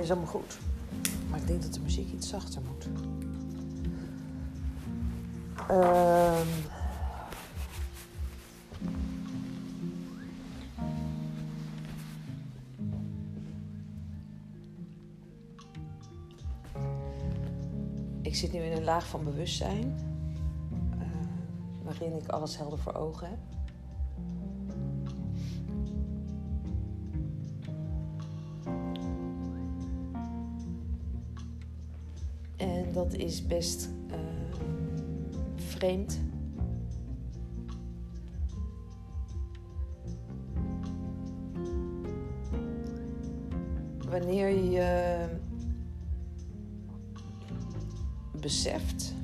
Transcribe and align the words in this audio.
Is 0.00 0.10
allemaal 0.10 0.28
goed. 0.30 0.58
Maar 1.30 1.38
ik 1.40 1.46
denk 1.46 1.62
dat 1.62 1.74
de 1.74 1.80
muziek 1.80 2.12
iets 2.12 2.28
zachter 2.28 2.62
moet. 2.62 2.88
Ehm. 5.68 6.46
Ik 18.22 18.36
zit 18.36 18.52
nu 18.52 18.58
in 18.58 18.72
een 18.72 18.84
laag 18.84 19.06
van 19.06 19.24
bewustzijn. 19.24 19.94
eh, 20.98 21.06
waarin 21.82 22.12
ik 22.16 22.28
alles 22.28 22.56
helder 22.56 22.78
voor 22.78 22.94
ogen 22.94 23.28
heb. 23.28 23.49
Is 33.20 33.46
best 33.46 33.88
eh, 34.10 34.18
vreemd. 35.54 36.20
Wanneer 44.08 44.48
je 44.48 45.24
beseft 48.40 49.14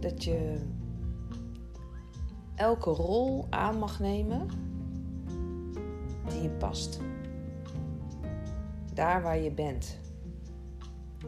dat 0.00 0.24
je 0.24 0.58
elke 2.54 2.90
rol 2.90 3.46
aan 3.50 3.78
mag 3.78 4.00
nemen 4.00 4.46
die 6.28 6.42
je 6.42 6.50
past. 6.50 7.00
Daar 8.94 9.22
waar 9.22 9.38
je 9.38 9.50
bent 9.50 9.98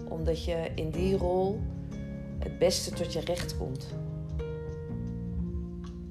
omdat 0.08 0.44
je 0.44 0.70
in 0.74 0.90
die 0.90 1.16
rol 1.16 1.60
het 2.38 2.58
beste 2.58 2.90
tot 2.90 3.12
je 3.12 3.20
recht 3.20 3.56
komt. 3.56 3.86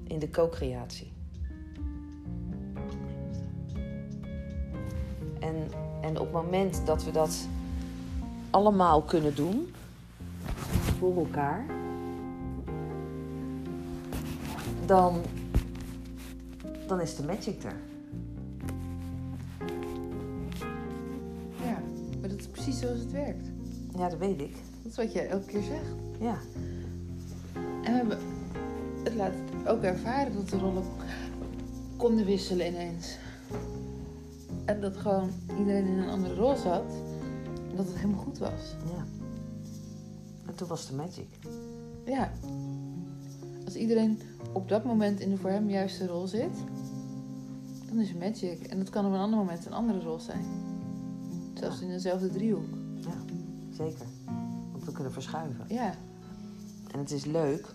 In 0.04 0.20
de 0.20 0.30
co-creatie. 0.30 1.12
En, 5.40 5.56
en 6.02 6.20
op 6.20 6.24
het 6.24 6.32
moment 6.32 6.86
dat 6.86 7.04
we 7.04 7.12
dat 7.12 7.48
allemaal 8.50 9.02
kunnen 9.02 9.36
doen, 9.36 9.74
voor 10.98 11.18
elkaar, 11.18 11.66
dan, 14.86 15.22
dan 16.88 17.02
is 17.02 17.16
de 17.16 17.24
magic 17.24 17.64
er. 17.64 17.76
Ja, 21.64 21.82
maar 22.20 22.30
dat 22.30 22.40
is 22.40 22.48
precies 22.48 22.80
zoals 22.80 23.00
het 23.00 23.12
werkt. 23.12 23.57
Ja, 23.98 24.10
dat 24.10 24.20
weet 24.20 24.42
ik. 24.42 24.56
Dat 24.84 24.92
is 24.92 24.96
wat 24.98 25.14
je 25.14 25.22
elke 25.22 25.46
keer 25.46 25.64
zegt. 25.64 25.96
Ja, 26.20 26.38
En 27.84 27.92
we 27.92 27.98
hebben 27.98 28.18
het 29.04 29.14
laten 29.14 29.68
ook 29.68 29.82
ervaren 29.82 30.34
dat 30.34 30.50
de 30.50 30.58
rollen 30.58 30.84
konden 31.96 32.26
wisselen 32.26 32.68
ineens. 32.68 33.18
En 34.66 34.82
dat 34.82 34.98
gewoon 34.98 35.30
iedereen 35.60 35.86
in 35.86 35.98
een 35.98 36.10
andere 36.10 36.36
rol 36.36 36.56
zat. 36.56 36.92
En 37.70 37.76
dat 37.76 37.86
het 37.86 37.96
helemaal 37.96 38.24
goed 38.24 38.38
was. 38.38 38.76
ja. 38.96 39.06
En 40.46 40.56
toen 40.56 40.68
was 40.68 40.88
de 40.88 40.96
magic. 40.96 41.28
Ja. 42.06 42.32
Als 43.66 43.76
iedereen 43.76 44.20
op 44.54 44.70
dat 44.70 44.84
moment 44.84 45.20
in 45.20 45.30
de 45.30 45.38
voor 45.38 45.50
hem 45.50 45.70
juiste 45.70 46.08
rol 46.08 46.28
zit, 46.28 46.58
dan 47.90 48.00
is 48.00 48.10
het 48.10 48.20
magic. 48.20 48.64
En 48.68 48.78
dat 48.78 48.90
kan 48.90 49.06
op 49.06 49.12
een 49.14 49.20
ander 49.20 49.40
moment 49.40 49.66
een 49.66 49.74
andere 49.74 50.00
rol 50.00 50.20
zijn. 50.20 50.46
Zelfs 51.54 51.82
in 51.82 51.88
dezelfde 51.90 52.30
driehoek. 52.30 52.77
Zeker. 53.78 54.06
Want 54.72 54.84
we 54.86 54.92
kunnen 54.92 55.14
verschuiven. 55.14 55.66
Ja, 55.68 55.94
En 56.92 57.00
het 57.00 57.12
is 57.12 57.26
leuk, 57.26 57.74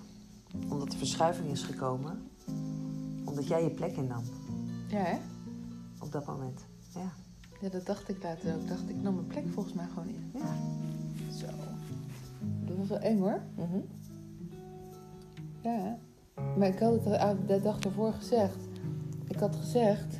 omdat 0.69 0.91
de 0.91 0.97
verschuiving 0.99 1.49
is 1.51 1.63
gekomen, 1.63 2.23
omdat 3.25 3.47
jij 3.47 3.63
je 3.63 3.71
plek 3.71 3.97
innam 3.97 4.23
ja 4.89 4.99
hè? 4.99 5.19
op 6.01 6.13
dat 6.13 6.27
moment. 6.27 6.65
Ja, 6.95 7.13
Ja, 7.61 7.69
dat 7.69 7.87
dacht 7.87 8.09
ik 8.09 8.23
later 8.23 8.55
ook. 8.55 8.61
Ik 8.61 8.69
dacht, 8.69 8.89
ik 8.89 9.03
nam 9.03 9.15
mijn 9.15 9.27
plek 9.27 9.45
volgens 9.53 9.75
mij 9.75 9.87
gewoon 9.89 10.09
in. 10.09 10.31
ja. 10.35 10.57
Zo. 11.39 11.47
Dat 12.65 12.77
was 12.77 12.89
wel 12.89 12.99
eng 12.99 13.19
hoor. 13.19 13.41
Mhm. 13.55 13.79
Ja. 15.63 15.99
Maar 16.59 16.69
ik 16.69 16.79
had 16.79 17.05
het 17.05 17.49
de 17.49 17.61
dag 17.63 17.79
daarvoor 17.79 18.13
gezegd. 18.13 18.57
Ik 19.29 19.39
had 19.39 19.57
gezegd... 19.57 20.19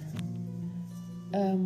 ehm, 1.31 1.61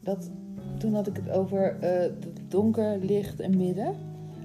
dat 0.00 0.30
toen 0.78 0.94
had 0.94 1.06
ik 1.06 1.16
het 1.16 1.30
over 1.30 1.78
eh, 1.80 2.12
donker, 2.48 2.98
licht 2.98 3.40
en 3.40 3.56
midden. 3.56 3.94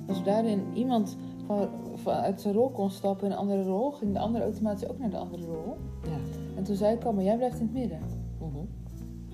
Als 0.07 0.23
daarin 0.23 0.61
iemand 0.73 1.17
van, 1.45 1.69
vanuit 1.95 2.41
zijn 2.41 2.53
rol 2.53 2.69
kon 2.69 2.89
stappen 2.89 3.25
in 3.25 3.31
een 3.31 3.37
andere 3.37 3.63
rol, 3.63 3.91
ging 3.91 4.13
de 4.13 4.19
andere 4.19 4.43
automatisch 4.43 4.89
ook 4.89 4.99
naar 4.99 5.09
de 5.09 5.17
andere 5.17 5.45
rol. 5.45 5.77
Ja. 6.03 6.17
En 6.57 6.63
toen 6.63 6.75
zei 6.75 6.95
ik 6.95 7.03
al, 7.03 7.13
maar 7.13 7.23
jij 7.23 7.37
blijft 7.37 7.59
in 7.59 7.65
het 7.65 7.73
midden. 7.73 7.99
Mhm. 8.39 8.65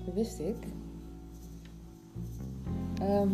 Dat 0.04 0.14
wist 0.14 0.38
ik. 0.38 0.56
Ehm, 3.00 3.28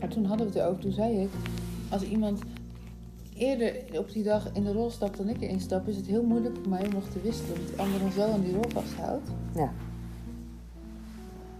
maar 0.00 0.08
toen 0.08 0.24
hadden 0.24 0.46
we 0.46 0.52
het 0.52 0.62
erover. 0.62 0.82
Toen 0.82 0.92
zei 0.92 1.20
ik, 1.20 1.30
als 1.90 2.02
iemand 2.02 2.40
eerder 3.34 3.98
op 3.98 4.12
die 4.12 4.22
dag 4.22 4.52
in 4.52 4.64
de 4.64 4.72
rol 4.72 4.90
stapt 4.90 5.16
dan 5.16 5.28
ik 5.28 5.40
erin 5.40 5.60
stap, 5.60 5.88
is 5.88 5.96
het 5.96 6.06
heel 6.06 6.22
moeilijk 6.22 6.56
voor 6.56 6.68
mij 6.68 6.84
om 6.86 6.92
nog 6.92 7.08
te 7.08 7.20
wisselen. 7.20 7.54
Dat 7.54 7.68
die 7.68 7.78
ander 7.78 8.00
dan 8.00 8.12
zo 8.12 8.32
aan 8.32 8.40
die 8.40 8.52
rol 8.52 8.68
vasthoudt. 8.68 9.30
Ja. 9.54 9.72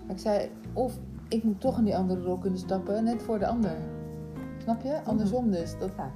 Maar 0.07 0.15
ik 0.15 0.19
zei, 0.19 0.51
of 0.73 0.93
ik 1.29 1.43
moet 1.43 1.61
toch 1.61 1.79
in 1.79 1.85
die 1.85 1.97
andere 1.97 2.23
rol 2.23 2.39
kunnen 2.39 2.59
stappen, 2.59 3.05
net 3.05 3.23
voor 3.23 3.39
de 3.39 3.47
ander. 3.47 3.77
Snap 4.63 4.83
je? 4.83 5.03
Andersom 5.05 5.51
dus. 5.51 5.79
Dat... 5.79 5.91
Ja. 5.97 6.11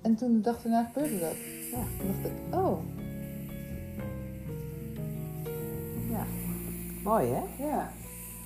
En 0.00 0.14
toen 0.14 0.32
de 0.32 0.40
dag 0.40 0.62
daarna 0.62 0.84
gebeurde 0.84 1.18
dat. 1.18 1.36
Ja. 1.70 1.82
Toen 1.98 2.06
dacht 2.06 2.26
ik, 2.26 2.54
oh, 2.54 2.78
ja. 6.10 6.24
Mooi 7.04 7.26
hè? 7.26 7.64
ja. 7.64 7.90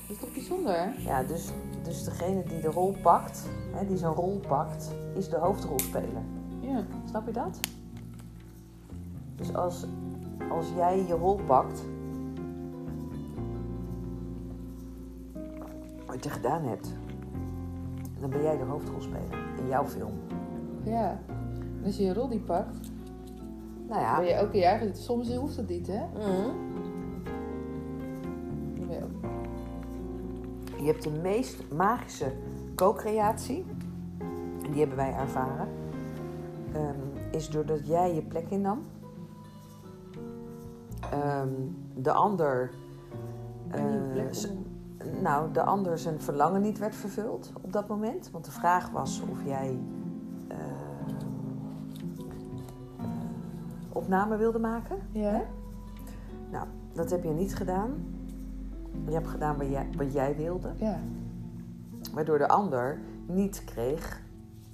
Dat 0.09 0.17
is 0.17 0.23
toch 0.23 0.33
bijzonder? 0.33 0.93
Ja, 0.99 1.23
dus, 1.23 1.51
dus 1.83 2.05
degene 2.05 2.43
die 2.45 2.61
de 2.61 2.69
rol 2.69 2.97
pakt, 3.03 3.47
hè, 3.75 3.87
die 3.87 3.97
zijn 3.97 4.13
rol 4.13 4.41
pakt, 4.49 4.95
is 5.17 5.29
de 5.29 5.37
hoofdrolspeler. 5.37 6.23
Ja. 6.61 6.85
Snap 7.09 7.27
je 7.27 7.33
dat? 7.33 7.61
Dus 9.37 9.55
als, 9.55 9.87
als 10.51 10.67
jij 10.77 11.05
je 11.07 11.15
rol 11.15 11.41
pakt, 11.47 11.83
wat 16.19 16.27
je 16.27 16.33
gedaan 16.33 16.62
hebt, 16.65 16.95
dan 18.21 18.31
ben 18.31 18.43
jij 18.43 18.56
de 18.56 18.65
hoofdrolspeler 18.65 19.39
in 19.59 19.69
jouw 19.69 19.84
film. 19.87 20.12
Ja. 20.83 21.21
En 21.79 21.84
als 21.84 21.97
je 21.97 22.03
je 22.05 22.15
rol 22.15 22.29
die 22.29 22.41
pakt, 22.41 22.91
Nou 23.89 24.01
ja. 24.01 24.17
ben 24.17 24.27
je 24.27 24.33
elke 24.33 24.59
jaar... 24.59 24.83
Soms 24.93 25.34
hoeft 25.34 25.56
het 25.56 25.69
niet, 25.69 25.87
hè? 25.87 26.03
Dan 28.75 28.87
ben 28.87 28.97
je 28.97 29.03
ook... 29.03 29.31
Je 30.81 30.87
hebt 30.87 31.03
de 31.03 31.11
meest 31.11 31.73
magische 31.73 32.33
co-creatie, 32.75 33.65
en 34.65 34.71
die 34.71 34.79
hebben 34.79 34.97
wij 34.97 35.12
ervaren, 35.15 35.69
ehm, 36.73 37.00
is 37.31 37.50
doordat 37.50 37.87
jij 37.87 38.15
je 38.15 38.23
plek 38.23 38.50
innam. 38.50 38.83
Ehm, 41.12 41.49
de 41.95 42.12
ander, 42.12 42.71
nou, 45.23 45.53
de 45.53 45.63
ander 45.63 45.99
zijn 45.99 46.21
verlangen 46.21 46.61
niet 46.61 46.79
werd 46.79 46.95
vervuld 46.95 47.53
op 47.63 47.73
dat 47.73 47.89
moment. 47.89 48.31
Want 48.31 48.45
de 48.45 48.51
vraag 48.51 48.91
was 48.91 49.23
of 49.31 49.45
jij 49.45 49.79
eh, 50.49 50.57
eh, 52.99 53.05
opname 53.93 54.37
wilde 54.37 54.59
maken. 54.59 54.97
Ja? 55.11 55.43
Nou, 56.50 56.67
dat 56.93 57.11
heb 57.11 57.23
je 57.25 57.31
niet 57.31 57.55
gedaan. 57.56 57.91
Je 59.06 59.12
hebt 59.15 59.29
gedaan 59.29 59.56
wat 59.56 59.69
jij, 59.69 59.89
wat 59.97 60.12
jij 60.12 60.37
wilde. 60.37 60.69
Ja. 60.77 60.99
Waardoor 62.12 62.39
de 62.39 62.49
ander 62.49 62.99
niet 63.27 63.62
kreeg 63.65 64.21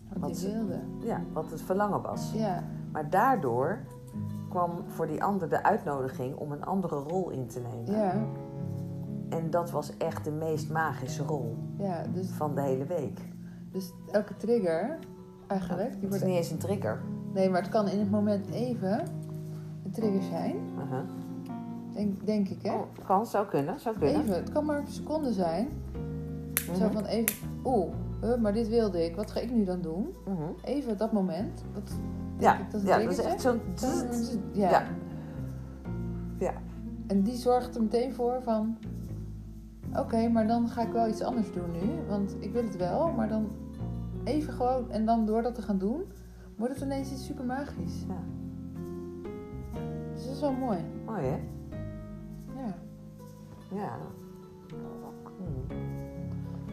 Wat 0.09 0.29
Wat 0.29 0.37
ze- 0.37 0.53
wilde. 0.53 0.79
ja, 0.99 1.20
wat 1.32 1.50
het 1.50 1.61
verlangen 1.61 2.03
was. 2.03 2.32
Ja. 2.35 2.62
Maar 2.93 3.11
daardoor 3.11 3.79
kwam 4.49 4.70
voor 4.87 5.06
die 5.06 5.25
ander 5.25 5.49
de 5.49 5.62
uitnodiging 5.62 6.37
om 6.37 6.53
een 6.53 6.65
andere 6.65 6.97
rol 6.97 7.31
in 7.31 7.47
te 7.47 7.61
nemen. 7.61 8.00
Ja. 8.00 8.15
En 9.34 9.50
dat 9.50 9.70
was 9.70 9.96
echt 9.96 10.25
de 10.25 10.31
meest 10.31 10.70
magische 10.70 11.22
rol 11.22 11.56
Ja. 11.78 12.04
Dus, 12.12 12.28
van 12.31 12.54
de 12.54 12.60
hele 12.60 12.84
week. 12.86 13.20
dus 13.72 13.92
elke 14.12 14.36
trigger, 14.36 14.98
eigenlijk... 15.46 15.90
Die 15.92 15.94
Het 15.94 16.02
is 16.02 16.08
wordt... 16.08 16.25
niet 16.25 16.36
eens 16.36 16.50
een 16.50 16.58
trigger. 16.58 17.00
Nee, 17.32 17.50
maar 17.50 17.60
het 17.62 17.70
kan 17.70 17.88
in 17.88 17.98
het 17.98 18.10
moment 18.10 18.50
even 18.50 19.00
een 19.84 19.90
trigger 19.90 20.22
zijn. 20.22 20.56
Denk, 21.92 22.26
denk 22.26 22.48
ik, 22.48 22.62
hè? 22.62 22.72
Oh, 22.75 22.82
kan, 23.06 23.26
zou 23.26 23.46
kunnen, 23.46 23.81
zou 23.81 23.98
kunnen. 23.98 24.20
Even. 24.20 24.34
Het 24.34 24.52
kan 24.52 24.64
maar 24.64 24.78
een 24.78 24.88
seconde 24.88 25.32
zijn. 25.32 25.69
Mhm. 26.69 26.78
Zo 26.78 26.88
van 26.88 27.04
even... 27.04 27.36
Oeh, 27.64 27.92
maar 28.40 28.52
dit 28.52 28.69
wilde 28.69 29.04
ik. 29.04 29.16
Wat 29.16 29.31
ga 29.31 29.40
ik 29.40 29.50
nu 29.50 29.64
dan 29.64 29.81
doen? 29.81 30.14
Mhm. 30.26 30.42
Even 30.64 30.96
dat 30.98 31.12
moment. 31.12 31.62
Dat, 31.72 31.92
Ja, 32.38 32.58
ik, 32.58 32.70
dat, 32.70 32.82
ja, 32.82 32.98
dat 32.98 33.10
is 33.10 33.19
echt 33.19 33.40
zo'n... 33.40 33.60
Ja. 34.52 34.70
Ja. 34.70 34.70
ja. 34.70 34.86
Ja. 36.38 36.52
En 37.06 37.22
die 37.22 37.36
zorgt 37.36 37.75
er 37.75 37.82
meteen 37.82 38.14
voor 38.14 38.42
van... 38.42 38.76
Oké, 39.99 40.29
maar 40.29 40.46
dan 40.46 40.69
ga 40.69 40.82
ik 40.82 40.93
wel 40.93 41.08
iets 41.08 41.23
anders 41.23 41.52
doen 41.52 41.70
nu. 41.73 42.06
Want 42.08 42.37
ik 42.41 42.52
wil 42.52 42.64
het 42.64 42.76
wel, 42.76 43.12
maar 43.12 43.29
dan 43.29 43.50
even 44.25 44.52
gewoon... 44.52 44.91
En 44.91 45.05
dan 45.06 45.26
door 45.26 45.43
dat 45.43 45.55
te 45.55 45.62
gaan 45.62 45.79
doen, 45.79 46.02
wordt 46.56 46.75
het 46.75 46.82
ineens 46.82 47.12
iets 47.12 47.25
super 47.26 47.44
magisch. 47.44 48.05
Ja. 48.08 48.23
Dus 50.14 50.25
dat 50.25 50.35
is 50.35 50.41
wel 50.41 50.52
mooi. 50.52 50.79
Mooi 51.06 51.23
hè? 51.23 51.38
Ja. 52.56 52.75
Ja. 53.75 53.99
Hmm. 55.37 55.76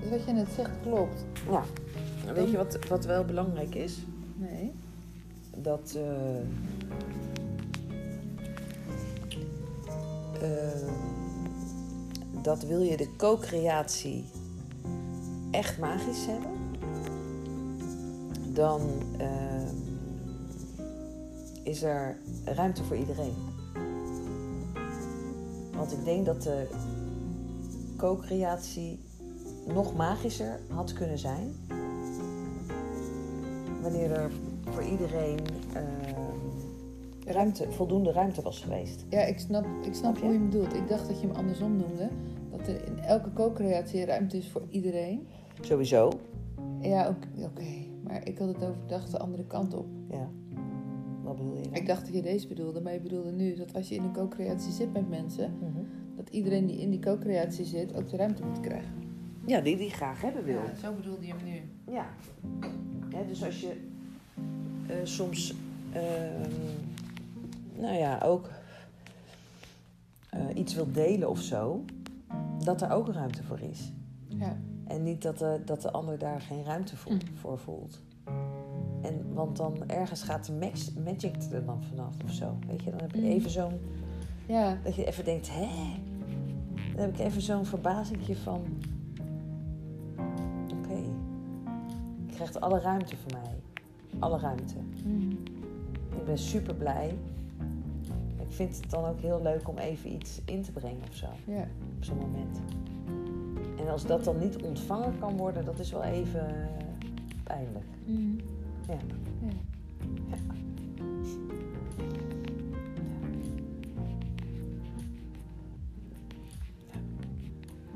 Dus 0.01 0.09
wat 0.09 0.25
je 0.25 0.31
net 0.31 0.49
zegt 0.49 0.81
klopt. 0.81 1.25
Ja. 1.49 1.63
Weet 2.33 2.51
je 2.51 2.57
wat, 2.57 2.87
wat 2.87 3.05
wel 3.05 3.25
belangrijk 3.25 3.75
is? 3.75 4.05
Nee. 4.35 4.73
Dat. 5.57 5.97
eh, 5.97 6.39
eh, 10.41 11.20
dat 12.41 12.63
wil 12.63 12.81
je 12.81 12.97
de 12.97 13.15
co-creatie 13.15 14.25
echt 15.51 15.79
magisch 15.79 16.25
hebben, 16.25 16.51
dan 18.53 18.81
eh, 19.17 19.69
is 21.63 21.83
er 21.83 22.17
ruimte 22.45 22.83
voor 22.83 22.97
iedereen. 22.97 23.35
Want 25.75 25.91
ik 25.91 26.03
denk 26.03 26.25
dat 26.25 26.41
de 26.41 26.67
co-creatie 27.97 28.99
nog 29.67 29.95
magischer 29.95 30.59
had 30.67 30.93
kunnen 30.93 31.19
zijn 31.19 31.55
wanneer 33.81 34.11
er 34.11 34.31
voor 34.69 34.83
iedereen 34.83 35.39
eh, 35.73 37.33
ruimte, 37.33 37.71
voldoende 37.71 38.11
ruimte 38.11 38.41
was 38.41 38.59
geweest. 38.59 39.05
Ja, 39.09 39.21
ik 39.21 39.39
snap, 39.39 39.65
ik 39.83 39.93
snap 39.93 40.19
hoe 40.19 40.31
je 40.31 40.37
hem 40.37 40.49
bedoelt. 40.49 40.73
Ik 40.73 40.87
dacht 40.87 41.07
dat 41.07 41.21
je 41.21 41.27
hem 41.27 41.35
andersom 41.35 41.77
noemde. 41.77 42.09
Dat 42.51 42.67
er 42.67 42.85
in 42.87 42.99
elke 42.99 43.33
co-creatie 43.33 44.05
ruimte 44.05 44.37
is 44.37 44.49
voor 44.49 44.63
iedereen. 44.69 45.27
Sowieso. 45.61 46.11
Ja, 46.81 47.15
oké. 47.37 47.63
Maar 48.03 48.27
ik 48.27 48.37
had 48.37 48.47
het 48.47 48.63
overdacht 48.63 49.11
de 49.11 49.19
andere 49.19 49.45
kant 49.45 49.73
op. 49.73 49.85
Ja. 50.09 50.29
Wat 51.23 51.35
bedoel 51.37 51.55
je? 51.57 51.63
dan? 51.63 51.73
Ik 51.73 51.85
dacht 51.87 52.05
dat 52.05 52.13
je 52.15 52.21
deze 52.21 52.47
bedoelde, 52.47 52.81
maar 52.81 52.93
je 52.93 52.99
bedoelde 52.99 53.31
nu 53.31 53.55
dat 53.55 53.73
als 53.73 53.89
je 53.89 53.95
in 53.95 54.03
een 54.03 54.13
co-creatie 54.13 54.71
zit 54.71 54.93
met 54.93 55.09
mensen, 55.09 55.51
Mhm. 55.59 55.79
dat 56.15 56.29
iedereen 56.29 56.65
die 56.65 56.77
in 56.81 56.89
die 56.89 56.99
co-creatie 56.99 57.65
zit 57.65 57.95
ook 57.95 58.09
de 58.09 58.17
ruimte 58.17 58.43
moet 58.45 58.59
krijgen. 58.59 58.93
Ja, 59.45 59.61
die 59.61 59.77
die 59.77 59.89
graag 59.89 60.21
hebben 60.21 60.43
wil. 60.43 60.55
Ja, 60.55 60.75
zo 60.75 60.93
bedoelde 60.93 61.25
je 61.25 61.33
hem 61.33 61.43
nu. 61.45 61.93
Ja. 61.93 62.05
Dus 63.27 63.43
als 63.43 63.61
je 63.61 63.71
eh, 64.87 64.95
soms, 65.03 65.55
ehm, 65.93 66.49
nou 67.81 67.95
ja, 67.97 68.19
ook 68.23 68.49
eh, 70.29 70.39
iets 70.55 70.73
wilt 70.75 70.93
delen 70.93 71.29
of 71.29 71.39
zo, 71.39 71.83
dat 72.63 72.81
er 72.81 72.91
ook 72.91 73.07
ruimte 73.13 73.43
voor 73.43 73.59
is. 73.59 73.91
Ja. 74.27 74.57
En 74.87 75.03
niet 75.03 75.21
dat 75.21 75.37
de, 75.37 75.61
dat 75.65 75.81
de 75.81 75.91
ander 75.91 76.17
daar 76.17 76.41
geen 76.41 76.63
ruimte 76.63 76.97
voor, 76.97 77.11
Mm. 77.11 77.19
voor 77.33 77.57
voelt. 77.59 78.01
En, 79.01 79.33
want 79.33 79.57
dan 79.57 79.83
ergens 79.87 80.23
gaat 80.23 80.45
de 80.45 80.53
max, 80.53 80.93
magic 80.93 81.35
er 81.51 81.65
dan 81.65 81.83
vanaf 81.83 82.15
of 82.23 82.31
zo. 82.31 82.57
Weet 82.67 82.83
je, 82.83 82.89
dan 82.91 82.99
heb 83.01 83.11
je 83.11 83.21
Mm. 83.21 83.27
even 83.27 83.49
zo'n, 83.51 83.79
Ja, 84.47 84.77
dat 84.83 84.95
je 84.95 85.05
even 85.05 85.25
denkt, 85.25 85.49
hè? 85.51 85.67
Dan 86.95 86.99
heb 87.05 87.13
ik 87.13 87.19
even 87.19 87.41
zo'n 87.41 87.65
verbazingje 87.65 88.35
van, 88.35 88.61
oké, 90.77 90.93
je 92.25 92.33
krijgt 92.33 92.61
alle 92.61 92.79
ruimte 92.79 93.15
van 93.17 93.39
mij. 93.41 93.59
Alle 94.19 94.39
ruimte. 94.39 94.75
Mhm. 95.05 95.31
Ik 96.17 96.25
ben 96.25 96.37
super 96.37 96.75
blij. 96.75 97.17
Ik 98.51 98.57
vind 98.57 98.75
het 98.75 98.89
dan 98.89 99.05
ook 99.05 99.19
heel 99.19 99.41
leuk 99.41 99.67
om 99.67 99.77
even 99.77 100.13
iets 100.13 100.41
in 100.45 100.61
te 100.61 100.71
brengen 100.71 101.01
of 101.09 101.15
zo, 101.15 101.25
ja. 101.45 101.67
op 101.97 102.03
zo'n 102.03 102.17
moment. 102.17 102.59
En 103.79 103.87
als 103.87 104.05
dat 104.05 104.23
dan 104.23 104.39
niet 104.39 104.61
ontvangen 104.61 105.19
kan 105.19 105.37
worden, 105.37 105.65
dat 105.65 105.79
is 105.79 105.91
wel 105.91 106.03
even 106.03 106.47
eh, 106.47 106.65
pijnlijk. 107.43 107.85
Mhm. 108.05 108.35
Ja. 108.87 108.97
ja. 109.41 109.53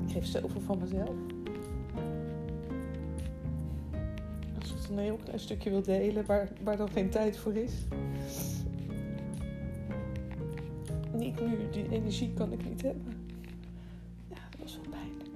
Ik 0.05 0.11
geef 0.11 0.25
zoveel 0.25 0.61
van 0.61 0.77
mezelf. 0.77 1.15
Als 4.59 4.71
ik 4.71 4.89
een 4.89 4.99
heel 4.99 5.19
klein 5.23 5.39
stukje 5.39 5.69
wil 5.69 5.81
delen 5.81 6.25
waar, 6.25 6.49
waar 6.63 6.77
dan 6.77 6.89
geen 6.89 7.09
tijd 7.09 7.37
voor 7.37 7.53
is. 7.55 7.73
Niet 11.25 11.41
nu, 11.41 11.69
die 11.71 11.89
energie 11.89 12.33
kan 12.33 12.51
ik 12.51 12.69
niet 12.69 12.81
hebben. 12.81 13.13
Ja, 14.27 14.35
dat 14.49 14.59
was 14.59 14.75
wel 14.75 14.89
pijnlijk. 14.89 15.29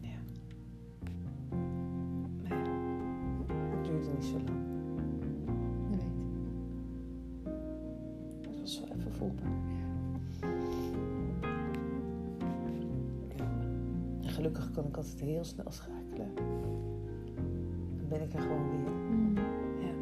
Ja. 0.00 0.18
Maar 2.42 2.58
ja, 2.58 2.70
het 3.76 3.84
duurde 3.84 4.10
niet 4.14 4.24
zo 4.24 4.32
lang. 4.34 4.60
Je 5.90 5.96
weet. 5.96 6.04
Het 8.48 8.60
was 8.60 8.80
wel 8.80 8.96
even 8.96 9.12
voelbaar. 9.12 9.52
En 14.20 14.28
gelukkig 14.28 14.70
kan 14.70 14.86
ik 14.86 14.96
altijd 14.96 15.20
heel 15.20 15.44
snel 15.44 15.70
schakelen. 15.70 16.30
Ik 18.28 18.34
er 18.34 18.40
gewoon 18.40 18.70
weer. 18.70 18.90
Mhm. 18.90 19.36
Ja. 19.80 19.92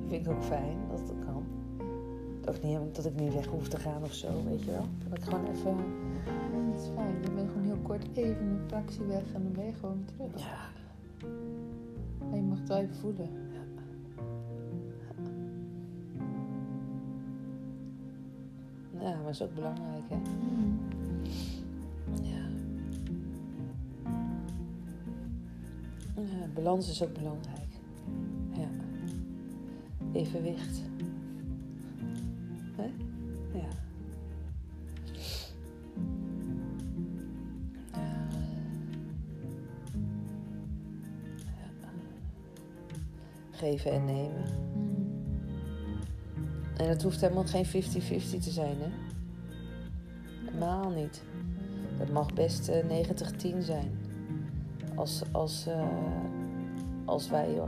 Dat 0.00 0.08
vind 0.08 0.26
ik 0.26 0.32
ook 0.32 0.42
fijn 0.42 0.76
dat 0.90 0.98
het 1.00 1.24
kan. 1.24 1.44
Ook 2.48 2.62
niet 2.62 2.94
dat 2.96 3.04
ik 3.04 3.14
niet 3.14 3.34
weg 3.34 3.46
hoef 3.46 3.68
te 3.68 3.78
gaan 3.78 4.02
of 4.02 4.12
zo, 4.12 4.28
weet 4.48 4.64
je 4.64 4.70
wel. 4.70 4.86
Dat 5.08 5.18
ik 5.18 5.24
gewoon 5.24 5.46
even... 5.46 5.76
Ja, 6.52 6.70
dat 6.70 6.80
is 6.80 6.88
fijn. 6.94 7.14
Je 7.22 7.30
bent 7.30 7.48
gewoon 7.48 7.64
heel 7.64 7.78
kort 7.82 8.06
even 8.14 8.46
een 8.46 8.60
fractie 8.66 9.04
weg 9.04 9.32
en 9.34 9.42
dan 9.42 9.52
ben 9.52 9.64
je 9.64 9.72
gewoon 9.72 10.04
terug. 10.04 10.40
Ja. 10.40 10.68
En 12.30 12.36
je 12.36 12.42
mag 12.42 12.58
het 12.58 12.68
wel 12.68 12.78
even 12.78 12.94
voelen. 12.94 13.28
Ja, 18.98 19.14
maar 19.14 19.22
dat 19.22 19.32
is 19.32 19.42
ook 19.42 19.54
belangrijk, 19.54 20.02
hè. 20.08 20.14
Ja. 20.14 20.93
Balans 26.64 26.88
is 26.88 27.02
ook 27.02 27.12
belangrijk. 27.12 27.68
Ja. 28.52 28.68
Evenwicht. 30.12 30.82
Geven 43.50 43.92
en 43.92 44.04
nemen. 44.04 44.44
En 46.76 46.88
het 46.88 47.02
hoeft 47.02 47.20
helemaal 47.20 47.44
geen 47.44 47.66
50-50 47.66 47.70
te 48.40 48.50
zijn, 48.50 48.76
hè? 48.78 48.88
Helemaal 50.44 50.90
niet. 50.90 51.22
Het 51.96 52.12
mag 52.12 52.32
best 52.32 52.68
eh, 52.68 53.06
90-10 53.54 53.58
zijn. 53.58 53.98
Als, 54.94 55.22
als, 55.32 55.66
eh, 55.66 55.86
als 57.04 57.28
wij 57.30 57.60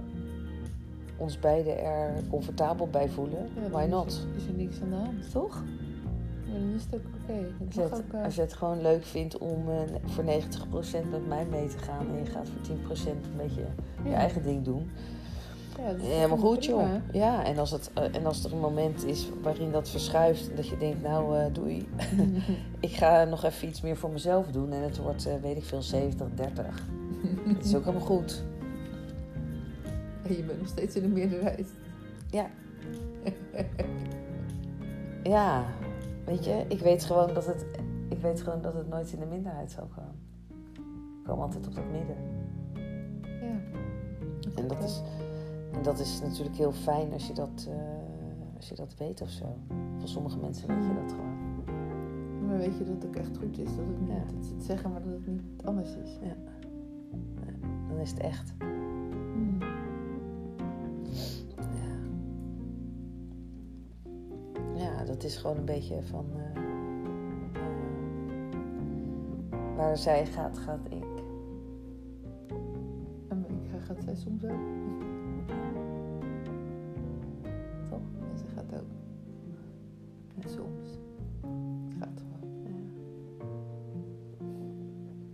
ons 1.17 1.39
beiden 1.39 1.83
er 1.85 2.23
comfortabel 2.31 2.89
bij 2.89 3.09
voelen, 3.09 3.49
Ja, 3.63 3.71
why 3.71 3.83
is 3.83 3.89
not? 3.91 4.13
er- 4.33 4.37
Is 4.37 4.47
er 4.47 4.53
niks 4.55 4.81
aan 4.83 4.89
de 4.91 4.95
hand. 4.97 5.31
Toch? 5.31 5.63
Ja, 6.45 6.53
dan 6.53 6.73
is 6.75 6.85
het 6.85 6.95
ook 6.95 7.01
oké. 7.23 7.83
Als 7.83 8.01
eh, 8.13 8.25
als 8.25 8.35
je 8.35 8.41
het 8.41 8.53
gewoon 8.53 8.83
leuk 8.83 9.05
vindt 9.05 9.39
om 9.39 9.65
eh, 9.69 9.77
voor 10.05 10.25
90% 10.25 11.11
met 11.11 11.27
mij 11.29 11.47
mee 11.51 11.69
te 11.69 11.79
gaan 11.79 12.07
en 12.09 12.19
je 12.25 12.31
gaat 12.31 12.49
voor 12.49 12.77
10% 12.77 13.09
een 13.09 13.37
beetje 13.37 13.65
je 14.05 14.13
eigen 14.15 14.43
ding 14.43 14.65
doen. 14.65 14.91
Ja, 15.79 15.93
dat 15.93 16.01
is 16.01 16.07
Helemaal 16.07 16.37
goed, 16.39 16.65
joh. 16.65 16.89
Ja, 17.13 17.45
en 17.45 17.59
als, 17.59 17.71
het, 17.71 17.91
eh, 17.95 18.15
en 18.15 18.27
als 18.27 18.45
er 18.45 18.53
een 18.53 18.61
moment 18.61 19.05
is 19.05 19.29
waarin 19.43 19.73
dat 19.73 19.89
verschuift 19.89 20.57
dat 20.57 20.69
je 20.69 20.77
denkt, 20.77 21.03
nou 21.03 21.53
doei, 21.53 21.89
ik 22.81 22.91
ga 22.97 23.25
nog 23.25 23.45
even 23.45 23.69
iets 23.69 23.81
meer 23.81 23.97
voor 23.97 24.11
mezelf 24.11 24.47
doen 24.47 24.73
en 24.73 24.83
het 24.83 24.99
wordt, 24.99 25.29
weet 25.43 25.57
ik 25.57 25.65
veel, 25.65 25.83
70, 25.83 26.27
30. 26.35 26.65
Dat 27.55 27.65
is 27.65 27.75
ook 27.75 27.85
helemaal 27.85 28.07
goed. 28.07 28.45
En 30.29 30.37
je 30.37 30.43
bent 30.43 30.59
nog 30.59 30.69
steeds 30.69 30.97
in 30.97 31.03
de 31.03 31.09
meerderheid. 31.09 31.69
Ja. 32.31 32.47
ja, 35.23 35.65
weet 36.25 36.45
je, 36.45 36.65
ik 36.69 36.79
weet 36.81 37.05
gewoon 37.05 37.35
dat 37.35 37.47
het, 37.47 37.67
ik 38.09 38.19
weet 38.19 38.41
gewoon 38.41 38.63
dat 38.63 38.75
het 38.75 38.89
nooit 38.89 39.13
in 39.13 39.19
de 39.19 39.27
minderheid 39.27 39.71
zal 39.71 39.89
komen. 39.95 40.15
Ik 41.19 41.25
kom 41.33 41.41
altijd 41.41 41.67
op 41.67 41.75
dat 41.75 41.85
midden. 41.93 42.17
Ja. 43.25 43.81
En 44.55 44.69
dat 44.69 44.83
is, 44.85 45.03
en 45.73 45.83
dat 45.83 45.99
is 45.99 46.21
natuurlijk 46.21 46.57
heel 46.57 46.73
fijn 46.73 47.13
als 47.13 47.27
je 47.27 47.35
dat, 47.35 47.69
eh, 47.69 48.57
als 48.57 48.69
je 48.69 48.75
dat 48.75 48.95
weet 48.99 49.21
of 49.21 49.31
zo. 49.31 49.57
Voor 49.99 50.09
sommige 50.09 50.39
mensen 50.39 50.69
weet 50.69 50.85
je 50.85 50.95
dat 51.03 51.13
gewoon. 51.13 51.35
Maar 52.47 52.59
weet 52.59 52.79
je 52.79 52.85
dat 52.85 52.95
het 52.95 53.07
ook 53.07 53.17
echt 53.17 53.37
goed 53.37 53.59
is? 53.59 53.65
Dat 53.77 53.87
het 53.87 54.01
niet 54.01 54.09
Ja. 54.09 54.35
dat 54.35 54.47
ze 54.47 54.55
het 54.55 54.65
zeggen, 54.65 54.91
maar 54.91 55.03
dat 55.03 55.13
het 55.13 55.27
niet 55.27 55.43
anders 55.65 55.97
is. 56.05 56.19
Dan 57.89 57.99
is 57.99 58.11
het 58.11 58.21
echt. 58.21 58.55
Dat 65.17 65.25
is 65.25 65.37
gewoon 65.37 65.57
een 65.57 65.65
beetje 65.65 66.03
van... 66.03 66.27
eh, 66.37 66.63
eh, 69.53 69.77
waar 69.77 69.97
zij 69.97 70.27
gaat, 70.27 70.59
gaat 70.59 70.87
ik. 70.89 71.05
En 73.29 73.45
ik 73.49 73.71
ga, 73.71 73.79
gaat 73.79 74.03
zij 74.05 74.15
soms 74.15 74.45
ook. 74.45 74.51
Toch? 77.91 78.01
En 78.31 78.39
ze 78.39 78.45
gaat 78.55 78.75
ook. 78.75 78.91
En 80.43 80.51
soms. 80.51 80.99
Het 81.85 81.95
gaat 81.99 82.23
gewoon. 82.23 82.63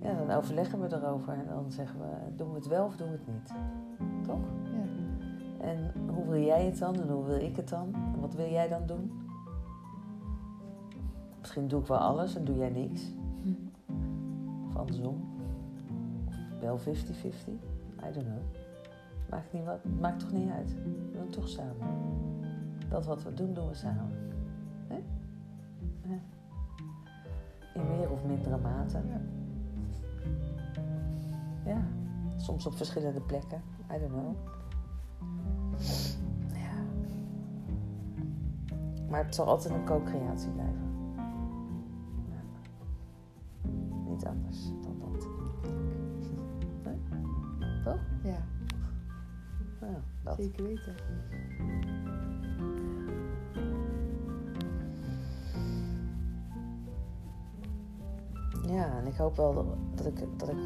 Ja. 0.00 0.10
ja, 0.10 0.16
dan 0.26 0.36
overleggen 0.36 0.80
we 0.80 0.96
erover 0.96 1.32
en 1.32 1.46
dan 1.46 1.72
zeggen 1.72 2.00
we, 2.00 2.36
doen 2.36 2.48
we 2.48 2.54
het 2.54 2.66
wel 2.66 2.84
of 2.84 2.96
doen 2.96 3.10
we 3.10 3.18
het 3.24 3.26
niet? 3.26 3.52
Toch? 4.26 4.40
Ja. 4.64 4.84
En 5.66 5.92
hoe 6.14 6.26
wil 6.26 6.42
jij 6.42 6.64
het 6.64 6.78
dan 6.78 7.00
en 7.00 7.08
hoe 7.08 7.24
wil 7.24 7.40
ik 7.40 7.56
het 7.56 7.68
dan? 7.68 7.94
En 7.94 8.20
wat 8.20 8.34
wil 8.34 8.48
jij 8.48 8.68
dan 8.68 8.86
doen? 8.86 9.21
Misschien 11.52 11.71
doe 11.71 11.80
ik 11.80 11.87
wel 11.87 11.99
alles 11.99 12.37
en 12.37 12.44
doe 12.44 12.56
jij 12.56 12.71
niks. 12.71 13.02
Of 14.66 14.76
andersom. 14.76 15.23
Of 16.28 16.61
wel 16.61 16.78
50-50. 16.78 16.82
I 16.82 18.12
don't 18.12 18.26
know. 18.26 18.42
Maakt, 19.30 19.52
niet 19.52 19.64
wat, 19.64 19.85
maakt 20.00 20.21
toch 20.21 20.32
niet 20.32 20.50
uit. 20.50 20.75
We 20.75 21.11
doen 21.12 21.23
het 21.23 21.32
toch 21.32 21.49
samen. 21.49 21.88
Dat 22.88 23.06
wat 23.06 23.23
we 23.23 23.35
doen, 23.35 23.54
doen 23.54 23.68
we 23.68 23.75
samen. 23.75 24.12
Hè? 24.87 25.00
Ja. 26.02 26.18
In 27.75 27.88
meer 27.88 28.11
of 28.11 28.25
mindere 28.25 28.59
mate. 28.59 28.99
Ja. 29.06 29.21
Ja. 31.64 31.82
Soms 32.37 32.66
op 32.66 32.75
verschillende 32.75 33.21
plekken. 33.21 33.62
I 33.94 33.99
don't 33.99 34.12
know. 34.12 34.35
Ja. 36.52 36.82
Maar 39.09 39.25
het 39.25 39.35
zal 39.35 39.47
altijd 39.47 39.75
een 39.75 39.85
co-creatie 39.85 40.50
blijven. 40.50 40.91
Dat. 50.36 50.44
zeker 50.44 50.64
weten. 50.64 50.94
Ja, 58.66 58.98
en 58.98 59.06
ik 59.06 59.16
hoop 59.16 59.36
wel 59.36 59.76
dat, 59.94 60.06
ik, 60.06 60.14
dat 60.36 60.48
ik 60.48 60.58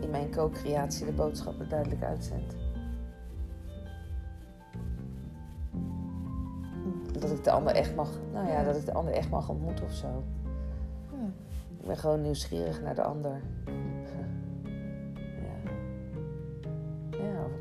in 0.00 0.10
mijn 0.10 0.30
co-creatie 0.30 1.06
de 1.06 1.12
boodschappen 1.12 1.68
duidelijk 1.68 2.02
uitzend. 2.02 2.56
Dat 7.12 7.30
ik 7.30 7.44
de 7.44 7.50
ander 7.50 7.74
echt 7.74 7.94
mag, 7.94 8.10
nou 8.32 8.48
ja, 8.48 8.64
dat 8.64 8.76
ik 8.76 8.84
de 8.84 8.92
ander 8.92 9.14
echt 9.14 9.30
mag 9.30 9.48
ontmoeten 9.48 9.84
of 9.84 9.92
zo. 9.92 10.22
Ja. 11.10 11.26
Ik 11.78 11.86
ben 11.86 11.96
gewoon 11.96 12.22
nieuwsgierig 12.22 12.82
naar 12.82 12.94
de 12.94 13.02
ander. 13.02 13.42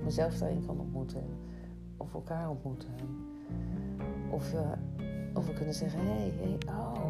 Mezelf 0.09 0.37
daarin 0.37 0.65
kan 0.65 0.79
ontmoeten. 0.79 1.23
Of 1.97 2.13
elkaar 2.13 2.49
ontmoeten. 2.49 2.89
Of, 4.31 4.53
eh, 4.53 4.71
of 5.33 5.47
we 5.47 5.53
kunnen 5.53 5.73
zeggen, 5.73 5.99
hé, 5.99 6.05
hey, 6.05 6.33
hey, 6.37 6.57
oh, 6.67 7.05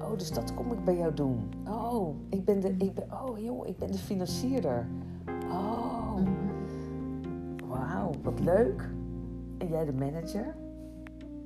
oh, 0.00 0.18
dus 0.18 0.32
dat 0.32 0.54
kom 0.54 0.72
ik 0.72 0.84
bij 0.84 0.96
jou 0.96 1.14
doen. 1.14 1.50
Oh, 1.68 2.14
ik 2.28 2.44
ben 2.44 2.60
de, 2.60 2.74
ik 2.78 2.94
ben, 2.94 3.04
oh 3.12 3.38
joh, 3.38 3.66
ik 3.66 3.78
ben 3.78 3.92
de 3.92 3.98
financierder. 3.98 4.86
Oh, 5.50 6.16
wauw, 7.66 8.10
wat 8.22 8.40
leuk. 8.40 8.90
En 9.58 9.68
jij 9.68 9.84
de 9.84 9.92
manager? 9.92 10.54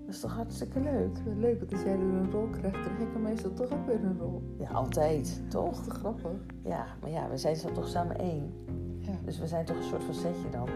Dat 0.05 0.15
is 0.15 0.21
toch 0.21 0.35
hartstikke 0.35 0.81
leuk? 0.81 1.19
Leuk, 1.37 1.59
want 1.59 1.73
als 1.73 1.83
jij 1.83 1.93
er 1.93 2.01
een 2.01 2.31
rol 2.31 2.49
krijgt, 2.49 2.81
krijg 2.81 2.99
ik 2.99 3.15
er 3.15 3.21
meestal 3.21 3.53
toch 3.53 3.73
ook 3.73 3.87
weer 3.87 4.05
een 4.05 4.19
rol. 4.19 4.43
Ja, 4.59 4.71
altijd, 4.71 5.43
Toch 5.49 5.75
toch? 5.75 5.85
te 5.85 5.91
grappig. 5.91 6.41
Ja, 6.65 6.87
maar 7.01 7.11
ja, 7.11 7.29
we 7.29 7.37
zijn 7.37 7.57
zo 7.57 7.73
toch 7.73 7.89
samen 7.89 8.19
één. 8.19 8.53
Ja. 9.09 9.15
Dus 9.25 9.39
we 9.39 9.47
zijn 9.47 9.65
toch 9.65 9.77
een 9.77 9.83
soort 9.83 10.05
van 10.05 10.15
setje 10.15 10.49
dan. 10.51 10.69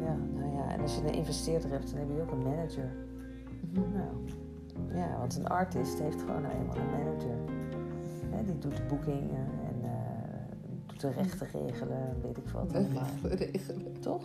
Ja, 0.00 0.16
nou 0.34 0.52
ja, 0.56 0.68
en 0.72 0.80
als 0.80 0.94
je 0.96 1.00
een 1.02 1.14
investeerder 1.14 1.70
hebt, 1.70 1.90
dan 1.90 1.98
heb 1.98 2.08
je 2.16 2.22
ook 2.22 2.30
een 2.30 2.42
manager. 2.42 2.92
Mhm. 3.70 3.80
Nou, 3.92 4.08
ja, 4.98 5.18
want 5.18 5.36
een 5.36 5.48
artist 5.48 5.98
heeft 5.98 6.20
gewoon 6.20 6.42
nou 6.42 6.54
eenmaal 6.54 6.76
een 6.76 6.90
manager. 6.90 7.36
Hè, 8.30 8.44
die 8.44 8.58
doet 8.58 8.76
de 8.76 8.82
boekingen 8.88 9.46
en 9.68 9.76
eh, 9.82 9.90
doet 10.86 11.00
de 11.00 11.10
rechten 11.10 11.46
regelen 11.66 11.96
en 11.96 12.16
weet 12.22 12.36
ik 12.36 12.48
wat 12.48 12.74
allemaal. 12.74 13.04
regelen. 13.22 13.92
Toch? 14.00 14.22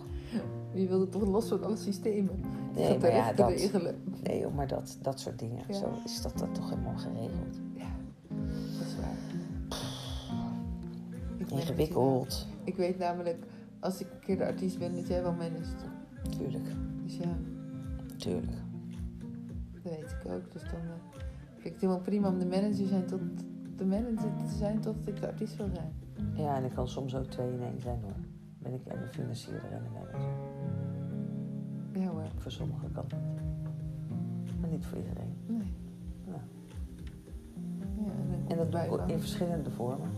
Je 0.73 0.87
wilde 0.87 1.09
toch 1.09 1.25
los 1.25 1.47
van 1.47 1.63
alle 1.63 1.75
systemen. 1.77 2.35
Die 2.73 2.83
Nee, 2.83 2.99
maar 2.99 3.09
ja, 3.09 3.15
rechten 3.15 3.35
dat- 3.35 3.49
regelen. 3.49 3.95
Nee, 4.23 4.39
joh, 4.39 4.55
maar 4.55 4.67
dat, 4.67 4.97
dat 5.01 5.19
soort 5.19 5.39
dingen. 5.39 5.63
Ja. 5.67 5.73
Zo 5.73 5.85
is 6.05 6.21
dat, 6.21 6.37
dat 6.37 6.53
toch 6.55 6.69
helemaal 6.69 6.97
geregeld. 6.97 7.59
Ingewikkeld. 11.51 12.47
Ik 12.63 12.75
weet 12.75 12.97
namelijk, 12.97 13.45
als 13.79 14.01
ik 14.01 14.07
een 14.13 14.19
keer 14.19 14.37
de 14.37 14.45
artiest 14.45 14.79
ben, 14.79 14.95
dat 14.95 15.07
jij 15.07 15.21
wel 15.21 15.33
managt. 15.33 15.85
Tuurlijk, 16.37 16.65
Dus 17.03 17.17
ja, 17.17 17.37
tuurlijk. 18.17 18.57
dat 19.73 19.81
weet 19.83 20.15
ik 20.21 20.31
ook. 20.31 20.51
Dus 20.51 20.61
dan 20.61 20.71
eh, 20.79 21.19
vind 21.53 21.65
ik 21.65 21.71
het 21.71 21.81
helemaal 21.81 22.01
prima 22.01 22.27
om 22.29 22.39
de 22.39 22.45
manager, 22.45 22.87
zijn 22.87 23.05
tot, 23.05 23.21
de 23.77 23.85
manager 23.85 24.31
te 24.47 24.55
zijn 24.57 24.79
totdat 24.79 25.07
ik 25.07 25.19
de 25.21 25.27
artiest 25.27 25.55
wil 25.55 25.69
zijn. 25.73 25.93
Ja, 26.33 26.55
en 26.57 26.63
ik 26.65 26.71
kan 26.73 26.87
soms 26.87 27.15
ook 27.15 27.25
twee 27.25 27.51
in 27.51 27.61
één 27.61 27.81
zijn 27.81 27.99
hoor. 28.01 28.15
Ben 28.59 28.73
ik 28.73 28.85
en 28.85 28.99
de 29.01 29.07
financierder 29.07 29.71
en 29.71 29.83
de 29.83 29.89
manager. 29.89 30.31
Ja 31.93 32.07
hoor. 32.07 32.27
Voor 32.37 32.51
sommigen 32.51 32.91
kan 32.91 33.05
dat. 33.07 33.19
Maar 34.59 34.69
niet 34.69 34.85
voor 34.85 34.97
iedereen. 34.97 35.33
Nee. 35.45 35.73
Ja. 36.25 36.41
Ja, 37.97 38.11
en, 38.47 38.57
En 38.59 38.71
dat 38.71 39.09
in 39.09 39.19
verschillende 39.19 39.71
vormen. 39.71 40.09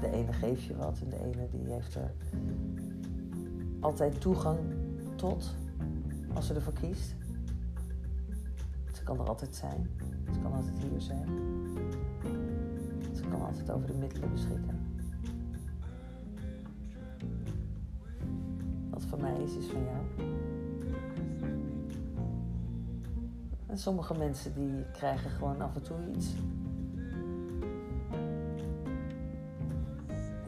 De 0.00 0.10
ene 0.10 0.32
geeft 0.32 0.62
je 0.62 0.76
wat 0.76 1.00
en 1.00 1.08
de 1.08 1.24
ene 1.24 1.48
die 1.50 1.72
heeft 1.72 1.94
er 1.94 2.12
altijd 3.80 4.20
toegang 4.20 4.58
tot 5.16 5.54
als 6.34 6.46
ze 6.46 6.54
ervoor 6.54 6.72
kiest. 6.72 7.14
Ze 8.92 9.02
kan 9.02 9.20
er 9.20 9.28
altijd 9.28 9.54
zijn. 9.54 9.90
Ze 10.32 10.40
kan 10.40 10.52
altijd 10.52 10.78
hier 10.78 11.00
zijn. 11.00 11.28
Ze 13.14 13.22
kan 13.30 13.42
altijd 13.46 13.70
over 13.70 13.86
de 13.86 13.94
middelen 13.94 14.32
beschikken. 14.32 14.80
Wat 18.90 19.04
van 19.04 19.20
mij 19.20 19.42
is, 19.42 19.56
is 19.56 19.66
van 19.66 19.82
jou. 19.82 20.30
En 23.66 23.78
sommige 23.78 24.14
mensen 24.14 24.54
die 24.54 24.84
krijgen 24.92 25.30
gewoon 25.30 25.60
af 25.60 25.74
en 25.74 25.82
toe 25.82 25.96
iets. 26.16 26.34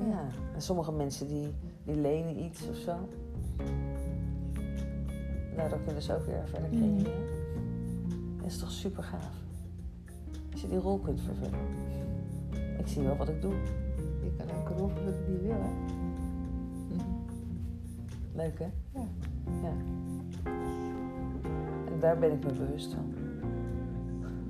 Ja, 0.08 0.26
en 0.54 0.62
sommige 0.62 0.92
mensen 0.92 1.28
die, 1.28 1.48
die 1.84 1.96
lenen 1.96 2.44
iets 2.44 2.68
of 2.68 2.76
zo. 2.76 2.94
Daardoor 5.56 5.80
kunnen 5.84 6.02
ze 6.02 6.14
ook 6.14 6.26
weer 6.26 6.48
verder 6.48 6.70
creëren. 6.70 7.04
Dat 8.36 8.46
is 8.46 8.58
toch 8.58 8.70
super 8.70 9.02
gaaf. 9.02 9.40
Als 10.52 10.60
je 10.60 10.68
die 10.68 10.78
rol 10.78 10.98
kunt 10.98 11.20
vervullen. 11.20 11.60
Ik 12.78 12.86
zie 12.86 13.02
wel 13.02 13.16
wat 13.16 13.28
ik 13.28 13.42
doe. 13.42 13.54
Je 14.22 14.32
kan 14.36 14.48
elke 14.48 14.72
rol 14.72 14.88
vervullen 14.88 15.24
die 15.26 15.34
je 15.34 15.42
wil, 15.42 15.52
hè? 15.52 15.70
Mhm. 16.88 17.10
Leuk 18.34 18.58
hè? 18.58 18.68
Ja. 18.94 19.06
Ja. 19.62 19.72
En 21.92 22.00
daar 22.00 22.18
ben 22.18 22.32
ik 22.32 22.44
me 22.44 22.52
bewust 22.52 22.94
van. 22.94 23.14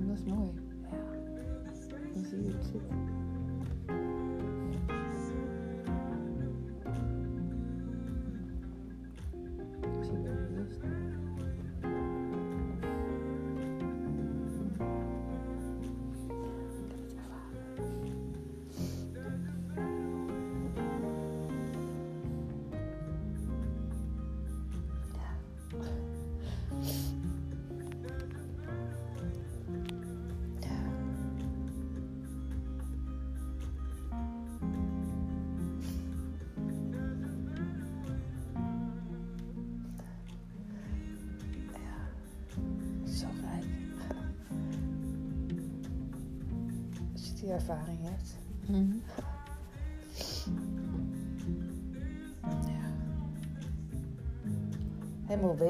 Dat 0.07 0.17
is 0.17 0.23
mooi. 0.23 0.51
Ja. 0.81 0.97
Dan 2.13 2.23
zie 2.23 2.43
je 2.43 2.51
het 2.51 2.65
zitten. 2.65 3.22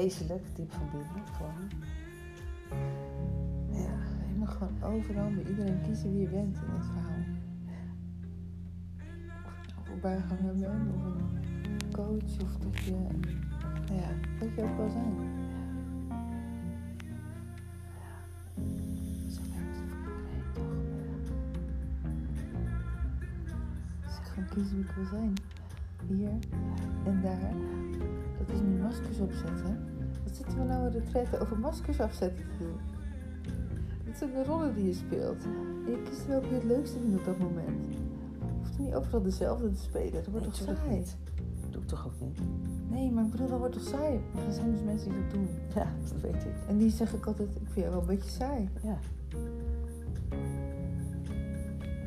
Wezenlijk, 0.04 0.44
diep 0.56 0.72
van 0.72 0.88
binnen. 0.90 1.26
Gewoon. 1.32 1.68
Ja, 3.70 3.92
je 4.28 4.34
mag 4.38 4.56
gewoon 4.56 4.82
overal 4.82 5.30
bij 5.30 5.44
iedereen 5.44 5.80
kiezen 5.82 6.12
wie 6.12 6.20
je 6.20 6.28
bent 6.28 6.56
in 6.56 6.62
het 6.72 6.84
verhaal. 6.84 7.24
Of 8.96 9.02
je 9.02 9.24
nou 9.66 9.86
voorbijganger 9.86 10.54
bent, 10.54 10.94
of 10.94 11.04
een 11.04 11.92
coach, 11.92 12.42
of 12.42 12.56
dat 12.56 12.78
je, 12.78 12.90
nou 12.90 14.00
ja, 14.00 14.10
dat 14.38 14.54
je 14.54 14.62
ook 14.62 14.76
wel 14.76 14.90
zijn. 14.90 15.14
Zo 19.28 19.40
werkt 19.52 19.76
het 19.78 19.92
voor 20.02 20.12
iedereen, 20.16 20.52
toch? 20.52 20.72
Ik 24.18 24.26
gewoon 24.26 24.48
kiezen 24.48 24.76
wie 24.76 24.84
ik 24.84 24.90
wil 24.90 25.04
zijn. 25.04 25.34
Hier 26.08 26.28
en 27.04 27.20
daar. 27.22 27.52
Dat 28.38 28.48
is 28.54 28.60
nu 28.60 28.82
maskers 28.82 29.18
opzetten. 29.18 29.78
Wat 30.24 30.36
zitten 30.36 30.58
we 30.58 30.64
nou 30.64 30.86
in 30.86 30.92
de 30.92 30.98
retretten 30.98 31.40
over 31.40 31.58
maskers 31.58 32.00
afzetten 32.00 32.44
te 32.44 32.64
doen? 32.64 32.76
Dat 34.06 34.16
zijn 34.16 34.30
de 34.32 34.44
rollen 34.44 34.74
die 34.74 34.86
je 34.86 34.92
speelt. 34.92 35.44
En 35.86 35.90
je 35.90 36.02
kiest 36.02 36.26
welke 36.26 36.48
je 36.48 36.54
het 36.54 36.64
leukste 36.64 36.98
vindt 37.00 37.18
op 37.18 37.24
dat 37.24 37.38
moment. 37.38 37.94
Je 37.94 38.44
hoeft 38.58 38.78
niet 38.78 38.94
overal 38.94 39.22
dezelfde 39.22 39.70
te 39.72 39.80
spelen. 39.80 40.12
Dat 40.12 40.26
wordt 40.26 40.46
Nee, 40.46 40.66
toch 40.66 40.76
saai? 40.84 40.96
niet. 40.96 41.16
Doe 41.70 41.82
ik 41.82 41.88
toch 41.88 42.06
ook 42.06 42.20
niet? 42.20 42.38
Nee, 42.90 43.10
maar 43.10 43.24
ik 43.24 43.30
bedoel, 43.30 43.48
dat 43.48 43.58
wordt 43.58 43.74
toch 43.74 43.82
saai? 43.82 44.20
Er 44.46 44.52
zijn 44.52 44.70
dus 44.70 44.82
mensen 44.82 45.10
die 45.10 45.20
dat 45.22 45.30
doen. 45.30 45.48
Ja, 45.74 45.86
dat 46.12 46.20
weet 46.20 46.44
ik. 46.44 46.52
En 46.68 46.78
die 46.78 46.90
zeg 46.90 47.14
ik 47.14 47.26
altijd, 47.26 47.48
ik 47.48 47.62
vind 47.64 47.74
jou 47.74 47.90
wel 47.90 48.00
een 48.00 48.06
beetje 48.06 48.30
saai. 48.30 48.68
Ja. 48.82 48.98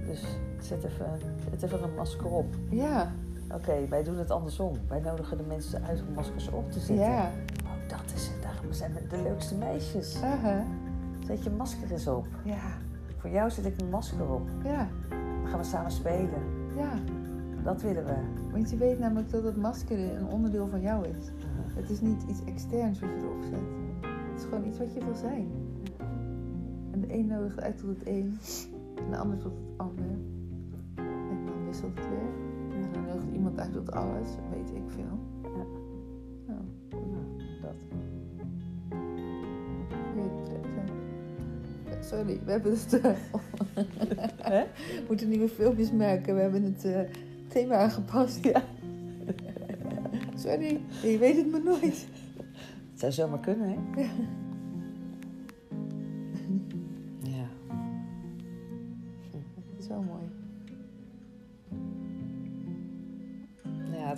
Dus 0.06 0.24
zet 0.62 0.84
even, 0.84 1.06
zet 1.50 1.64
even 1.64 1.84
een 1.84 1.96
masker 1.96 2.26
op. 2.26 2.56
Ja, 2.70 3.12
Oké, 3.54 3.88
wij 3.90 4.04
doen 4.04 4.18
het 4.18 4.32
andersom. 4.32 4.74
Wij 4.88 5.00
nodigen 5.00 5.38
de 5.38 5.44
mensen 5.48 5.84
uit 5.84 6.04
om 6.08 6.14
maskers 6.14 6.50
op 6.50 6.72
te 6.72 6.80
zetten. 6.80 7.06
ja. 7.06 7.32
Oh, 7.64 7.90
dat 7.90 8.14
is 8.16 8.28
het. 8.28 8.42
Daarom 8.44 8.72
zijn 8.74 8.94
we 8.94 9.08
de 9.08 9.22
leukste 9.22 9.56
meisjes. 9.56 10.22
Aha. 10.24 10.64
Zet 11.26 11.44
je 11.44 11.50
masker 11.50 11.92
eens 11.92 12.08
op. 12.08 12.28
Ja, 12.44 12.78
Voor 13.18 13.30
jou 13.30 13.50
zet 13.50 13.66
ik 13.66 13.82
een 13.82 13.90
masker 13.90 14.30
op. 14.34 14.48
ja, 14.64 14.88
Dan 15.10 15.48
gaan 15.48 15.60
we 15.60 15.66
samen 15.66 15.92
spelen. 15.92 16.42
ja. 16.76 16.90
Dat 17.64 17.82
willen 17.82 18.06
we. 18.06 18.16
Want 18.52 18.70
je 18.70 18.78
weet 18.78 19.00
namelijk 19.00 19.30
dat 19.30 19.44
het 19.44 19.58
masker 19.58 20.16
een 20.16 20.28
onderdeel 20.28 20.68
van 20.68 20.82
jou 20.82 21.06
is. 21.08 21.16
Uh-huh. 21.16 21.76
Het 21.76 21.90
is 21.90 22.02
niet 22.02 22.24
iets 22.30 22.44
externs 22.46 23.00
wat 23.00 23.10
je 23.10 23.16
erop 23.18 23.44
zet. 23.44 23.60
Het 24.32 24.40
is 24.40 24.44
gewoon 24.44 24.66
iets 24.68 24.78
wat 24.78 24.94
je 24.94 25.04
wil 25.06 25.16
zijn. 25.16 25.48
En 26.92 27.02
de 27.02 27.14
een 27.14 27.26
nodigt 27.28 27.62
uit 27.62 27.78
tot 27.78 27.88
het 27.90 28.08
een, 28.08 28.38
en 29.06 29.12
de 29.12 29.18
ander 29.18 29.38
tot 29.38 29.52
het 29.52 29.78
ander. 29.78 30.06
En 30.96 31.46
dan 31.46 31.66
wisselt 31.66 31.96
het 31.98 32.08
weer. 32.10 32.47
En 32.94 33.06
dan 33.08 33.30
iemand 33.34 33.60
uit 33.60 33.74
tot 33.74 33.92
alles, 33.92 34.30
weet 34.52 34.70
ik 34.76 34.84
veel. 34.88 35.20
Ja. 35.44 35.66
Nou, 36.48 36.62
Nou, 36.90 37.26
dat. 37.62 37.76
Sorry, 42.06 42.40
we 42.46 42.52
hebben 42.52 42.72
het. 42.72 42.92
Hè? 44.52 44.64
we 44.64 45.04
moeten 45.08 45.30
nieuwe 45.30 45.50
filmpjes 45.50 45.92
maken. 45.92 46.36
We 46.36 46.42
hebben 46.42 46.64
het 46.64 46.86
eh, 46.86 47.00
thema 47.48 47.76
aangepast. 47.76 48.44
Ja. 48.44 48.64
Sorry, 50.44 50.82
je 51.04 51.18
weet 51.18 51.36
het 51.36 51.52
maar 51.52 51.64
nooit. 51.64 52.08
Het 52.92 53.00
zou 53.00 53.12
zomaar 53.12 53.40
kunnen, 53.40 53.70
hè? 53.70 54.02
Ja. 54.02 54.10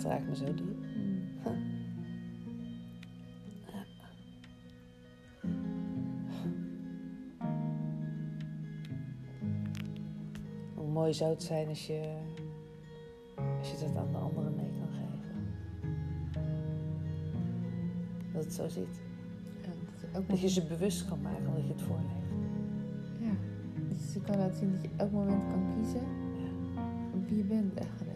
Het 0.00 0.08
raakt 0.08 0.26
me 0.28 0.36
zo 0.36 0.54
diep. 0.54 0.84
Hoe 10.74 10.88
mooi 10.88 11.12
zou 11.12 11.30
het 11.30 11.42
zijn 11.42 11.68
als 11.68 11.86
je, 11.86 12.16
als 13.58 13.70
je 13.70 13.76
dat 13.80 13.96
aan 13.96 14.12
de 14.12 14.18
anderen 14.18 14.54
mee 14.54 14.70
kan 14.78 14.88
geven. 14.88 15.54
Dat 18.32 18.44
het 18.44 18.52
zo 18.52 18.68
zit. 18.68 19.00
Ja, 19.62 19.68
dat 20.00 20.20
ook 20.20 20.28
Dat 20.28 20.40
je 20.40 20.48
ze 20.48 20.66
bewust 20.66 21.08
kan 21.08 21.20
maken 21.20 21.46
omdat 21.46 21.62
je 21.62 21.72
het 21.72 21.82
voorleeft. 21.82 22.10
Ja, 23.18 23.32
dus 23.88 24.12
je 24.12 24.20
kan 24.20 24.38
laten 24.38 24.56
zien 24.56 24.72
dat 24.72 24.82
je 24.82 24.90
elk 24.96 25.12
moment 25.12 25.42
kan 25.48 25.74
kiezen 25.74 26.02
wie 27.26 27.36
je 27.36 27.44
bent 27.44 27.78
eigenlijk. 27.78 28.09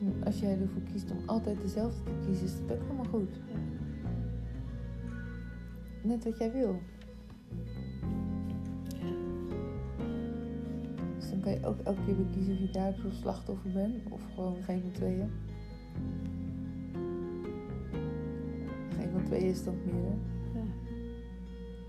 En 0.00 0.24
als 0.24 0.40
jij 0.40 0.60
ervoor 0.60 0.82
kiest 0.92 1.10
om 1.10 1.18
altijd 1.26 1.60
dezelfde 1.62 2.02
te 2.02 2.26
kiezen, 2.26 2.44
is 2.46 2.52
dat 2.66 2.76
ook 2.76 2.82
helemaal 2.82 3.04
goed. 3.04 3.40
Net 6.02 6.24
wat 6.24 6.38
jij 6.38 6.52
wil. 6.52 6.80
Dus 11.18 11.30
dan 11.30 11.40
kan 11.40 11.52
je 11.52 11.66
ook 11.66 11.80
elke 11.80 12.04
keer 12.04 12.16
weer 12.16 12.26
kiezen 12.32 12.52
of 12.52 12.60
je 12.60 12.70
daardoor 12.70 13.12
slachtoffer 13.12 13.72
bent 13.72 14.10
of 14.10 14.22
gewoon 14.34 14.56
geen 14.62 14.80
van 14.80 14.90
tweeën. 14.90 15.30
Geen 18.96 19.10
van 19.12 19.24
tweeën 19.24 19.50
is 19.50 19.64
dan 19.64 19.74
meer. 19.84 19.94
hè? 19.94 20.58
Ja. 20.58 20.64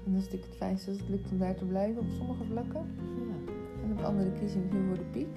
En 0.06 0.12
dat 0.12 0.22
is 0.22 0.24
natuurlijk 0.24 0.46
het 0.46 0.56
fijnste 0.56 0.90
als 0.90 1.00
het 1.00 1.10
lukt 1.10 1.32
om 1.32 1.38
daar 1.38 1.56
te 1.56 1.66
blijven 1.66 2.02
op 2.02 2.10
sommige 2.10 2.44
vlakken. 2.44 2.86
Ja. 3.18 3.52
En 3.84 3.92
op 3.92 4.00
andere 4.00 4.32
kiezen 4.32 4.60
misschien 4.60 4.86
voor 4.88 4.98
de 4.98 5.10
piek. 5.12 5.36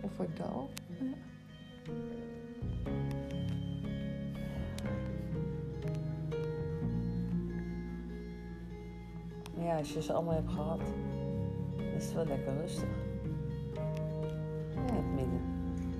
Of 0.00 0.12
voor 0.12 0.24
het 0.24 0.36
dal. 0.36 0.68
Als 9.78 9.92
je 9.92 10.02
ze 10.02 10.12
allemaal 10.12 10.34
hebt 10.34 10.50
gehad, 10.50 10.80
is 11.96 12.04
het 12.04 12.14
wel 12.14 12.26
lekker 12.26 12.54
rustig. 12.60 12.88
In 14.74 14.94
het 14.94 15.14
midden. 15.14 15.40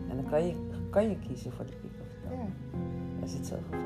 En 0.08 0.16
dan 0.16 0.24
kan 0.30 0.46
je, 0.46 0.54
kan 0.90 1.08
je 1.08 1.18
kiezen 1.18 1.52
voor 1.52 1.64
de 1.64 1.72
piek 1.72 1.92
of 2.00 2.06
het 2.10 2.22
dal. 2.22 2.38
Ja. 2.38 2.46
Daar 3.18 3.28
zit 3.28 3.46
zoveel 3.46 3.78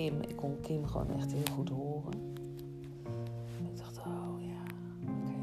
Kim, 0.00 0.20
ik 0.20 0.36
kon 0.36 0.60
Kim 0.60 0.86
gewoon 0.86 1.10
echt 1.10 1.32
heel 1.32 1.54
goed 1.54 1.68
horen. 1.68 2.12
En 3.58 3.64
ik 3.64 3.76
dacht, 3.76 3.98
oh 3.98 4.42
ja, 4.42 4.62
oké. 5.02 5.34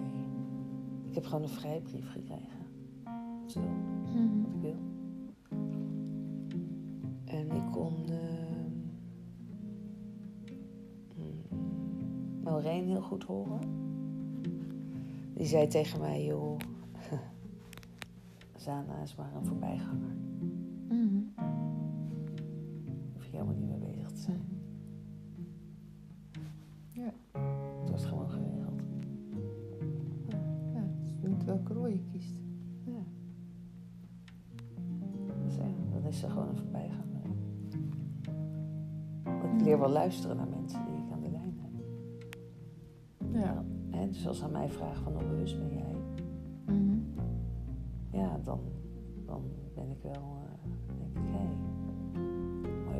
Ik 1.08 1.16
heb 1.16 1.26
gewoon 1.26 1.44
een 1.44 1.50
vrijbrief 1.50 2.12
gekregen. 2.12 2.66
Zo, 3.46 3.60
wat 4.42 4.54
ik 4.54 4.62
wil. 4.62 4.76
En 7.26 7.52
ik 7.52 7.72
kon 7.72 7.94
mm, 11.16 11.42
Maureen 12.44 12.88
heel 12.88 13.02
goed 13.02 13.24
horen. 13.24 13.60
Die 15.34 15.46
zei 15.46 15.68
tegen 15.68 16.00
mij, 16.00 16.26
joh, 16.26 16.60
Zana 18.56 19.02
is 19.02 19.16
maar 19.16 19.36
een 19.36 19.46
voorbijganger. 19.46 20.17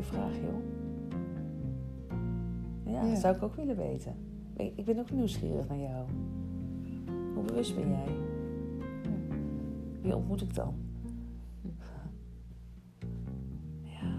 Vraag 0.08 0.34
joh. 0.36 0.64
Ja, 2.86 3.04
Ja. 3.04 3.10
dat 3.10 3.20
zou 3.20 3.36
ik 3.36 3.44
ook 3.44 3.56
willen 3.56 3.78
weten. 3.78 4.16
Ik, 4.58 4.86
ben 4.86 5.00
ook 5.00 5.12
nieuwsgierig 5.12 5.68
naar 5.68 5.78
jou. 5.80 6.06
Hoe 7.34 7.44
bewust 7.44 7.76
ben 7.76 7.90
jij? 7.90 8.16
Wie 10.02 10.16
ontmoet 10.16 10.42
ik 10.42 10.56
dan? 10.56 10.74
Ja. 13.82 14.16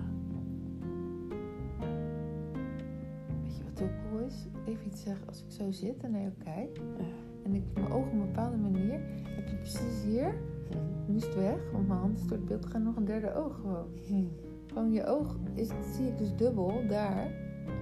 is, 4.26 4.46
even 4.64 4.86
iets 4.86 5.02
zeggen, 5.02 5.26
als 5.28 5.42
ik 5.42 5.50
zo 5.50 5.70
zit 5.70 6.02
en 6.02 6.10
naar 6.10 6.20
jou 6.20 6.32
kijk 6.44 6.76
Ja. 6.76 7.04
en 7.44 7.54
ik 7.54 7.62
mijn 7.74 7.86
ogen 7.86 8.06
op 8.06 8.12
een 8.12 8.26
bepaalde 8.26 8.56
manier, 8.56 9.00
heb 9.24 9.48
je 9.48 9.56
precies 9.56 10.02
hier, 10.04 10.34
nu 11.06 11.16
is 11.16 11.24
het 11.24 11.34
weg, 11.34 11.70
want 11.72 11.88
mijn 11.88 12.00
hand 12.00 12.18
is 12.18 12.26
door 12.26 12.36
het 12.36 12.46
beeld 12.46 12.64
gegaan, 12.64 12.82
nog 12.82 12.96
een 12.96 13.04
derde 13.04 13.34
oog 13.34 13.54
gewoon. 13.60 13.86
Gewoon 14.68 14.92
je 14.92 15.06
oog 15.06 15.36
is, 15.54 15.68
zie 15.94 16.06
ik 16.06 16.18
dus 16.18 16.34
dubbel 16.36 16.86
daar. 16.88 17.30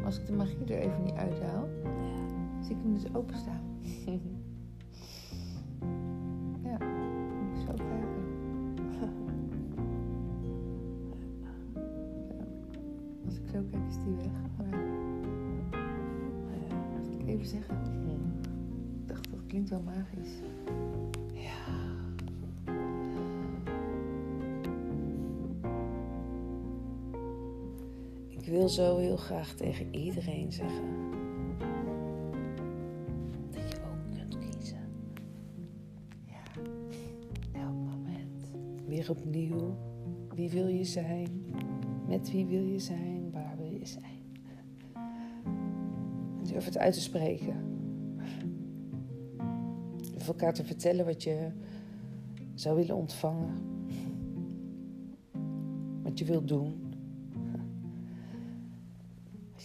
Als 0.05 0.19
ik 0.19 0.27
de 0.27 0.33
magie 0.33 0.65
er 0.65 0.79
even 0.79 1.03
niet 1.03 1.15
uithaal, 1.15 1.69
zie 2.61 2.77
ik 2.77 2.83
hem 2.83 2.93
dus 2.95 3.15
openstaan. 3.15 3.61
Ja, 6.63 6.79
moet 6.79 7.59
ik 7.59 7.67
zo 7.67 7.75
kijken. 7.75 8.25
Zo. 8.99 9.07
Als 13.25 13.37
ik 13.37 13.47
zo 13.53 13.63
kijk 13.71 13.83
is 13.89 13.97
die 14.05 14.15
weg. 14.15 14.33
Maar 14.57 14.79
moet 17.11 17.21
ik 17.21 17.27
even 17.27 17.47
zeggen, 17.47 17.77
Hm. 17.77 18.11
ik 19.03 19.09
dacht 19.09 19.31
dat 19.31 19.41
klinkt 19.47 19.71
wel 19.71 19.83
magisch. 19.83 20.41
Ik 28.47 28.53
wil 28.53 28.69
zo 28.69 28.97
heel 28.97 29.17
graag 29.17 29.55
tegen 29.55 29.95
iedereen 29.95 30.53
zeggen 30.53 30.85
dat 33.51 33.71
je 33.71 33.77
ook 33.77 34.15
kunt 34.15 34.39
kiezen. 34.39 34.89
Ja, 36.25 36.63
elk 37.53 37.75
moment. 37.75 38.51
Weer 38.87 39.11
opnieuw. 39.11 39.77
Wie 40.35 40.51
wil 40.51 40.67
je 40.67 40.85
zijn? 40.85 41.29
Met 42.09 42.31
wie 42.31 42.47
wil 42.47 42.63
je 42.63 42.79
zijn? 42.79 43.31
Waar 43.31 43.57
wil 43.57 43.71
je 43.71 43.87
zijn? 43.87 44.23
En 46.39 46.45
durf 46.45 46.65
het 46.65 46.79
uit 46.79 46.95
te 46.95 47.01
spreken. 47.01 47.57
Durf 50.13 50.29
elkaar 50.29 50.55
te 50.55 50.65
vertellen 50.65 51.05
wat 51.05 51.23
je 51.23 51.51
zou 52.55 52.77
willen 52.77 52.97
ontvangen. 52.97 53.55
Wat 56.03 56.19
je 56.19 56.25
wilt 56.25 56.49
doen. 56.49 56.86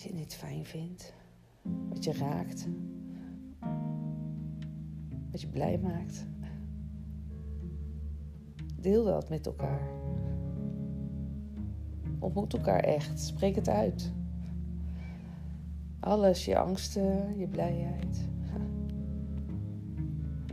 Wat 0.02 0.10
je 0.10 0.16
niet 0.16 0.36
fijn 0.36 0.66
vindt. 0.66 1.14
Wat 1.90 2.04
je 2.04 2.14
raakt. 2.14 2.68
Wat 5.32 5.42
je 5.42 5.48
blij 5.48 5.80
maakt. 5.80 6.26
Deel 8.80 9.04
dat 9.04 9.30
met 9.30 9.46
elkaar. 9.46 9.90
Ontmoet 12.20 12.54
elkaar 12.54 12.80
echt. 12.80 13.20
Spreek 13.20 13.56
het 13.56 13.70
uit. 13.70 14.14
Alles, 16.00 16.46
je 16.46 16.58
angsten, 16.58 17.38
je 17.38 17.48
blijheid. 17.48 18.30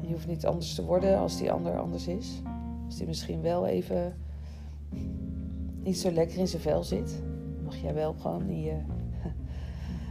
Je 0.01 0.13
hoeft 0.13 0.27
niet 0.27 0.47
anders 0.47 0.75
te 0.75 0.85
worden 0.85 1.19
als 1.19 1.39
die 1.39 1.53
ander 1.53 1.79
anders 1.79 2.07
is. 2.07 2.43
Als 2.85 2.97
die 2.97 3.07
misschien 3.07 3.41
wel 3.41 3.67
even 3.67 4.17
niet 5.83 5.99
zo 5.99 6.11
lekker 6.11 6.39
in 6.39 6.49
zijn 6.49 6.63
vel 6.63 6.85
zit. 6.85 7.23
Mag 7.65 7.77
jij 7.77 7.95
wel 7.95 8.13
gewoon 8.13 8.49
in 8.49 8.61
je, 8.61 8.81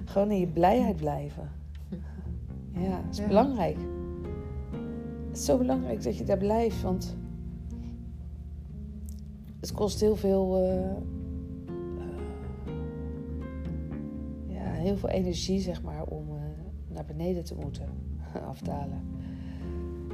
gewoon 0.07 0.31
in 0.31 0.39
je 0.39 0.47
blijheid 0.47 0.95
blijven. 0.95 1.49
Ja, 2.71 2.89
dat 2.89 3.11
is 3.11 3.17
Ja. 3.17 3.27
belangrijk. 3.27 3.77
Het 5.27 5.37
is 5.37 5.45
zo 5.45 5.57
belangrijk 5.57 6.03
dat 6.03 6.17
je 6.17 6.23
daar 6.23 6.37
blijft, 6.37 6.81
want 6.81 7.15
het 9.59 9.71
kost 9.71 9.99
heel 9.99 10.15
veel, 10.15 10.55
eh, 10.55 10.89
eh, 10.89 10.95
ja, 14.47 14.71
heel 14.71 14.97
veel 14.97 15.09
energie, 15.09 15.59
zeg 15.59 15.81
maar, 15.83 16.03
om 16.03 16.27
eh, 16.29 16.41
naar 16.87 17.05
beneden 17.05 17.43
te 17.43 17.55
moeten 17.55 17.85
afdalen. 18.51 19.01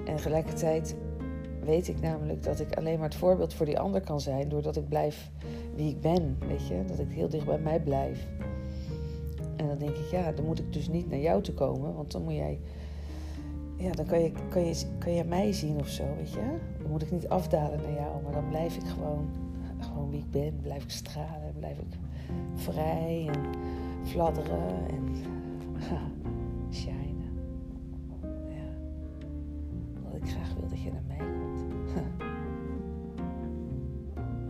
En 0.06 0.16
tegelijkertijd 0.16 0.96
weet 1.66 1.88
ik 1.88 2.02
namelijk 2.02 2.44
dat 2.44 2.60
ik 2.60 2.74
alleen 2.78 3.00
maar 3.00 3.08
het 3.10 3.18
voorbeeld 3.18 3.54
voor 3.54 3.66
die 3.66 3.80
ander 3.80 4.02
kan 4.02 4.20
zijn, 4.22 4.50
doordat 4.50 4.76
ik 4.76 4.88
blijf 4.90 5.32
wie 5.76 5.90
ik 5.90 6.02
ben, 6.02 6.38
weet 6.48 6.68
je, 6.68 6.84
dat 6.88 7.00
ik 7.00 7.10
heel 7.12 7.30
dicht 7.30 7.46
bij 7.46 7.60
mij 7.60 7.82
blijf. 7.82 8.28
En 9.64 9.70
dan 9.70 9.78
denk 9.78 9.96
ik, 9.96 10.12
ja, 10.12 10.32
dan 10.32 10.46
moet 10.46 10.60
ik 10.60 10.74
dus 10.74 10.88
niet 10.88 11.10
naar 11.10 11.20
jou 11.20 11.42
toe 11.42 11.54
komen, 11.54 11.94
want 11.96 12.12
dan 12.12 12.24
moet 12.24 12.34
jij 12.34 12.60
ja, 13.84 13.92
dan 13.92 14.06
kan 14.06 14.20
je, 14.20 14.32
kan, 14.50 14.66
je, 14.66 14.86
kan 14.98 15.14
je 15.14 15.24
mij 15.24 15.54
zien 15.54 15.80
of 15.80 15.88
zo, 15.88 16.04
weet 16.16 16.32
je. 16.32 16.58
Dan 16.82 16.92
moet 16.92 17.02
ik 17.02 17.12
niet 17.12 17.28
afdalen 17.28 17.82
naar 17.82 17.94
jou, 17.94 18.24
maar 18.24 18.32
dan 18.32 18.48
blijf 18.48 18.76
ik 18.76 18.88
gewoon, 18.88 19.30
gewoon 19.80 20.10
wie 20.10 20.20
ik 20.20 20.32
ben. 20.32 20.60
Blijf 20.62 20.84
ik 20.84 20.90
stralen, 20.90 21.54
blijf 21.58 21.78
ik 21.78 21.98
vrij 22.54 23.30
en 23.34 23.46
fladderen 24.04 24.88
en 24.90 25.16
shinen. 26.80 27.34
Ja. 28.48 28.70
Ik 30.14 30.30
graag 30.30 30.54
wil 30.54 30.68
dat 30.68 30.82
je 30.82 30.92
naar 30.92 31.04
mij 31.08 31.18
komt. 31.18 31.66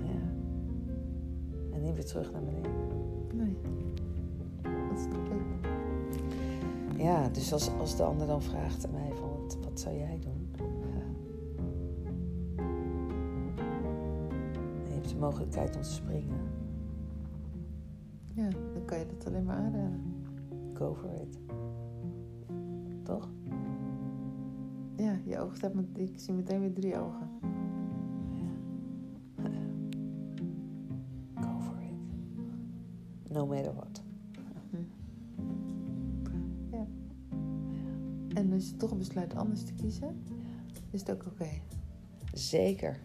ja. 0.07 0.21
En 1.73 1.81
niet 1.81 1.93
weer 1.93 2.05
terug 2.05 2.31
naar 2.31 2.43
beneden. 2.43 2.82
Ja, 7.03 7.29
dus 7.29 7.53
als, 7.53 7.69
als 7.79 7.95
de 7.95 8.03
ander 8.03 8.27
dan 8.27 8.41
vraagt 8.41 8.85
aan 8.85 8.91
mij 8.91 9.11
van 9.15 9.29
wat, 9.29 9.57
wat 9.63 9.79
zou 9.79 9.95
jij 9.95 10.19
doen? 10.19 10.51
Ja. 10.57 11.03
Je 14.85 14.93
hebt 14.93 15.09
de 15.09 15.15
mogelijkheid 15.15 15.75
om 15.75 15.81
te 15.81 15.91
springen. 15.91 16.39
Ja, 18.33 18.49
dan 18.73 18.85
kan 18.85 18.99
je 18.99 19.05
dat 19.05 19.27
alleen 19.27 19.43
maar 19.43 19.55
aanraden. 19.55 20.25
Go 20.73 20.95
for 20.95 21.13
it. 21.13 21.39
Toch? 23.03 23.29
Ja, 24.95 25.19
je 25.23 25.39
ogen 25.39 25.57
staat 25.57 25.73
met, 25.73 25.85
ik 25.93 26.19
zie 26.19 26.33
meteen 26.33 26.59
weer 26.59 26.73
drie 26.73 26.99
ogen. 26.99 27.32
Besluit 39.13 39.35
anders 39.35 39.63
te 39.63 39.73
kiezen, 39.73 40.23
is 40.91 40.99
het 40.99 41.11
ook 41.11 41.25
oké. 41.25 41.47
Zeker. 42.33 42.99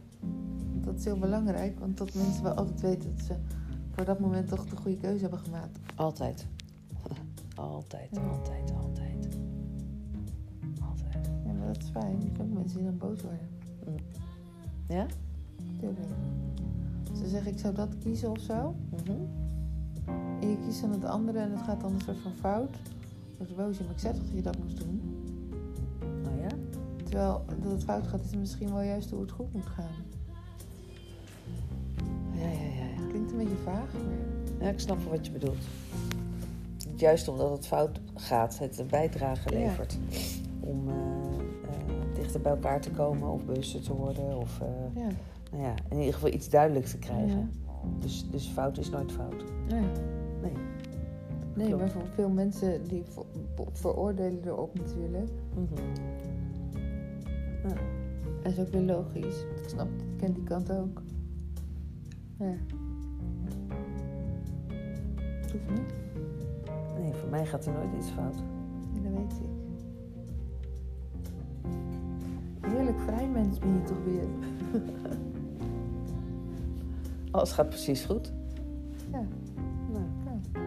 Dat 0.80 0.98
is 0.98 1.04
heel 1.04 1.18
belangrijk, 1.18 1.78
want 1.78 1.96
dat 1.98 2.14
mensen 2.14 2.42
wel 2.42 2.52
altijd 2.52 2.80
weten 2.80 3.16
dat 3.16 3.24
ze 3.24 3.34
voor 3.90 4.04
dat 4.04 4.20
moment 4.20 4.48
toch 4.48 4.64
de 4.64 4.76
goede 4.76 4.96
keuze 4.96 5.20
hebben 5.20 5.38
gemaakt. 5.38 5.78
Altijd. 5.94 6.46
altijd, 7.54 8.08
Ja. 8.12 8.20
altijd, 8.20 8.72
altijd. 8.82 9.28
Altijd. 10.80 11.30
Ja, 11.46 11.52
maar 11.52 11.66
dat 11.66 11.82
is 11.82 11.88
fijn. 11.90 12.20
Je 12.22 12.32
kunt 12.32 12.54
mensen 12.54 12.76
die 12.78 12.86
dan 12.86 12.98
boos 12.98 13.22
worden. 13.22 13.46
Ja? 14.88 15.06
Tuurlijk. 15.80 16.08
Ze 17.16 17.28
zeggen 17.28 17.52
ik 17.52 17.58
zou 17.58 17.74
dat 17.74 17.98
kiezen 17.98 18.30
of 18.30 18.40
zo. 18.40 18.74
Mhm. 18.90 19.12
En 20.40 20.48
je 20.48 20.58
kiest 20.64 20.80
dan 20.80 20.90
het 20.90 21.04
andere 21.04 21.38
en 21.38 21.50
het 21.50 21.62
gaat 21.62 21.80
dan 21.80 21.92
een 21.92 22.00
soort 22.00 22.18
van 22.18 22.32
fout. 22.32 22.72
Dan 22.72 22.82
word 23.36 23.48
je 23.48 23.54
boos. 23.54 23.78
Maar 23.78 23.90
ik 23.90 23.98
zei 23.98 24.14
toch 24.14 24.22
dat 24.24 24.34
je 24.34 24.42
dat 24.42 24.58
moest 24.58 24.78
doen. 24.78 25.17
Terwijl 27.08 27.44
dat 27.62 27.72
het 27.72 27.84
fout 27.84 28.06
gaat 28.06 28.20
is 28.24 28.36
misschien 28.36 28.72
wel 28.72 28.82
juist 28.82 29.10
hoe 29.10 29.20
het 29.20 29.30
goed 29.30 29.52
moet 29.52 29.66
gaan. 29.66 29.84
Ja, 32.34 32.42
ja, 32.48 32.48
ja. 32.50 32.84
ja. 33.02 33.08
Klinkt 33.08 33.30
een 33.30 33.38
beetje 33.38 33.56
vaag, 33.64 33.92
maar... 33.92 34.66
Ja, 34.66 34.68
ik 34.72 34.80
snap 34.80 34.98
wel 35.02 35.10
wat 35.10 35.26
je 35.26 35.32
bedoelt. 35.32 35.64
Juist 36.96 37.28
omdat 37.28 37.50
het 37.50 37.66
fout 37.66 38.00
gaat, 38.14 38.58
het 38.58 38.78
een 38.78 38.86
bijdrage 38.86 39.50
Ja. 39.52 39.58
levert. 39.58 39.98
Om 40.60 40.88
eh, 40.88 40.94
eh, 40.94 42.14
dichter 42.14 42.40
bij 42.40 42.52
elkaar 42.52 42.80
te 42.80 42.90
komen 42.90 43.28
of 43.28 43.44
bewuster 43.44 43.80
te 43.82 43.94
worden. 43.94 44.36
Of 44.36 44.60
eh, 44.60 45.02
Ja. 45.02 45.08
nou 45.50 45.62
ja, 45.62 45.74
in 45.90 45.98
ieder 45.98 46.14
geval 46.14 46.32
iets 46.32 46.48
duidelijk 46.48 46.86
te 46.86 46.98
krijgen. 46.98 47.50
Dus, 48.00 48.30
dus 48.30 48.46
fout 48.46 48.78
is 48.78 48.90
nooit 48.90 49.12
fout. 49.12 49.44
Nee. 49.68 49.80
Nee. 50.42 50.52
Nee, 51.54 51.76
maar 51.76 51.90
voor 51.90 52.06
veel 52.14 52.28
mensen 52.28 52.88
die 52.88 53.02
ver- 53.04 53.24
veroordelen 53.72 54.40
erop 54.46 54.74
natuurlijk. 54.78 55.30
Mhm. 55.54 55.82
Ja. 57.62 57.74
Dat 58.42 58.52
is 58.52 58.58
ook 58.58 58.68
weer 58.68 58.80
logisch. 58.82 59.42
Ik 59.62 59.68
snap, 59.68 59.88
ik 59.88 60.16
ken 60.16 60.32
die 60.32 60.42
kant 60.42 60.72
ook. 60.72 61.02
Ja. 62.38 62.54
Hoeft 65.40 65.70
niet. 65.70 65.94
Nee, 66.98 67.12
voor 67.12 67.28
mij 67.28 67.46
gaat 67.46 67.66
er 67.66 67.72
nooit 67.72 67.94
iets 67.98 68.10
fout. 68.10 68.34
Nee, 68.92 69.02
dat 69.02 69.12
weet 69.12 69.32
ik. 69.32 69.46
Heerlijk 72.70 73.00
vrij 73.00 73.28
mens 73.28 73.58
ben 73.58 73.72
je 73.72 73.82
toch 73.82 74.04
weer. 74.04 74.24
Alles 77.30 77.52
gaat 77.52 77.68
precies 77.68 78.04
goed. 78.04 78.32
Ja, 79.12 79.22
Nou, 79.92 80.04
ja. 80.24 80.60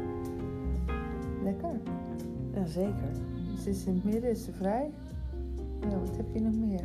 Lekker. 1.43 1.79
ja, 2.53 2.65
zeker. 2.65 3.09
Ze 3.63 3.69
is 3.69 3.85
in 3.85 3.93
het 3.93 4.03
midden, 4.03 4.29
is 4.29 4.43
ze 4.43 4.51
vrij. 4.51 4.89
Nou, 5.89 5.99
wat 6.05 6.17
heb 6.17 6.25
je 6.33 6.41
nog 6.41 6.55
meer? 6.55 6.83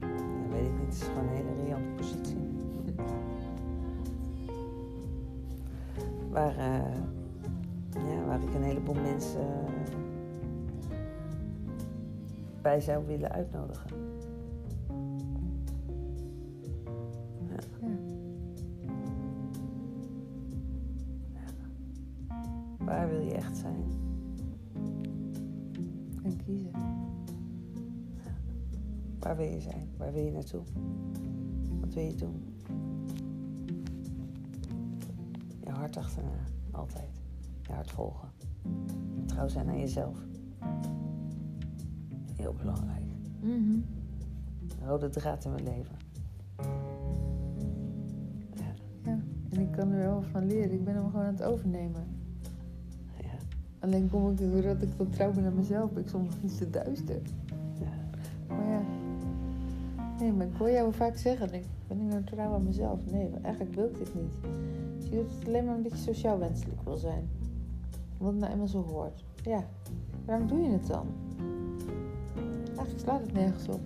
Ja, 0.00 0.48
weet 0.50 0.66
ik 0.66 0.72
niet. 0.72 0.86
Het 0.86 0.94
is 0.94 1.02
gewoon 1.02 1.28
een 1.28 1.34
hele 1.34 1.62
riante 1.64 1.90
positie. 1.96 2.36
Waar, 6.30 6.56
eh, 6.56 6.94
ja, 7.92 8.24
waar 8.26 8.26
waar 8.26 8.42
ik 8.42 8.54
een 8.54 8.62
heleboel 8.62 8.94
mensen 8.94 9.46
bij 12.62 12.80
zou 12.80 13.06
willen 13.06 13.30
uitnodigen. 13.30 13.90
Wat 31.80 31.94
wil 31.94 32.02
je 32.04 32.14
doen? 32.14 32.44
Je 35.64 35.70
hart 35.70 35.96
achterna, 35.96 36.30
altijd. 36.70 37.10
Je 37.66 37.72
hart 37.72 37.90
volgen. 37.90 38.28
Trouw 39.26 39.48
zijn 39.48 39.68
aan 39.68 39.78
jezelf. 39.78 40.18
Heel 42.36 42.54
belangrijk. 42.58 43.04
Mhm. 43.40 43.78
Rode 44.84 45.08
draad 45.08 45.44
in 45.44 45.50
mijn 45.52 45.64
leven. 45.64 45.96
Ja, 48.54 48.72
Ja. 49.04 49.18
En 49.50 49.60
ik 49.60 49.70
kan 49.72 49.90
er 49.90 49.98
wel 49.98 50.22
van 50.22 50.46
leren. 50.46 50.72
Ik 50.72 50.84
ben 50.84 50.94
hem 50.94 51.04
gewoon 51.10 51.24
aan 51.26 51.32
het 51.34 51.42
overnemen. 51.42 52.04
ja, 53.20 53.36
Alleen 53.78 54.10
kom 54.10 54.30
ik 54.30 54.38
doordat 54.38 54.82
ik 54.82 54.88
dan 54.98 55.10
trouw 55.10 55.32
ben 55.32 55.44
aan 55.44 55.54
mezelf, 55.54 55.90
ben 55.92 56.02
ik 56.02 56.08
soms 56.08 56.34
iets 56.44 56.56
te 56.56 56.70
duister. 56.70 57.20
ja. 57.80 57.92
Maar 58.54 58.66
ja. 58.68 58.82
Nee, 60.20 60.32
maar 60.32 60.46
ik 60.46 60.56
hoor 60.58 60.70
jou 60.70 60.94
vaak 60.94 61.16
zeggen, 61.16 61.48
denk, 61.48 61.64
ik, 61.64 61.70
ben 61.86 62.00
ik 62.00 62.06
nou 62.06 62.24
trouw 62.24 62.52
aan 62.52 62.64
mezelf? 62.64 63.00
Nee, 63.10 63.28
maar 63.28 63.40
eigenlijk 63.42 63.74
wil 63.74 63.84
ik 63.84 63.98
dit 63.98 64.14
niet. 64.14 64.34
Je 65.10 65.16
doet 65.16 65.30
het 65.30 65.46
alleen 65.46 65.64
maar 65.64 65.76
omdat 65.76 65.92
je 65.92 65.98
sociaal 65.98 66.38
wenselijk 66.38 66.82
wil 66.84 66.96
zijn. 66.96 67.28
Omdat 68.18 68.32
het 68.32 68.40
nou 68.40 68.52
eenmaal 68.52 68.68
zo 68.68 68.82
hoort. 68.82 69.24
Ja, 69.42 69.64
waarom 70.24 70.46
doe 70.46 70.60
je 70.60 70.70
het 70.70 70.86
dan? 70.86 71.06
Eigenlijk 72.66 72.98
slaat 72.98 73.20
het 73.20 73.32
nergens 73.32 73.68
op. 73.68 73.80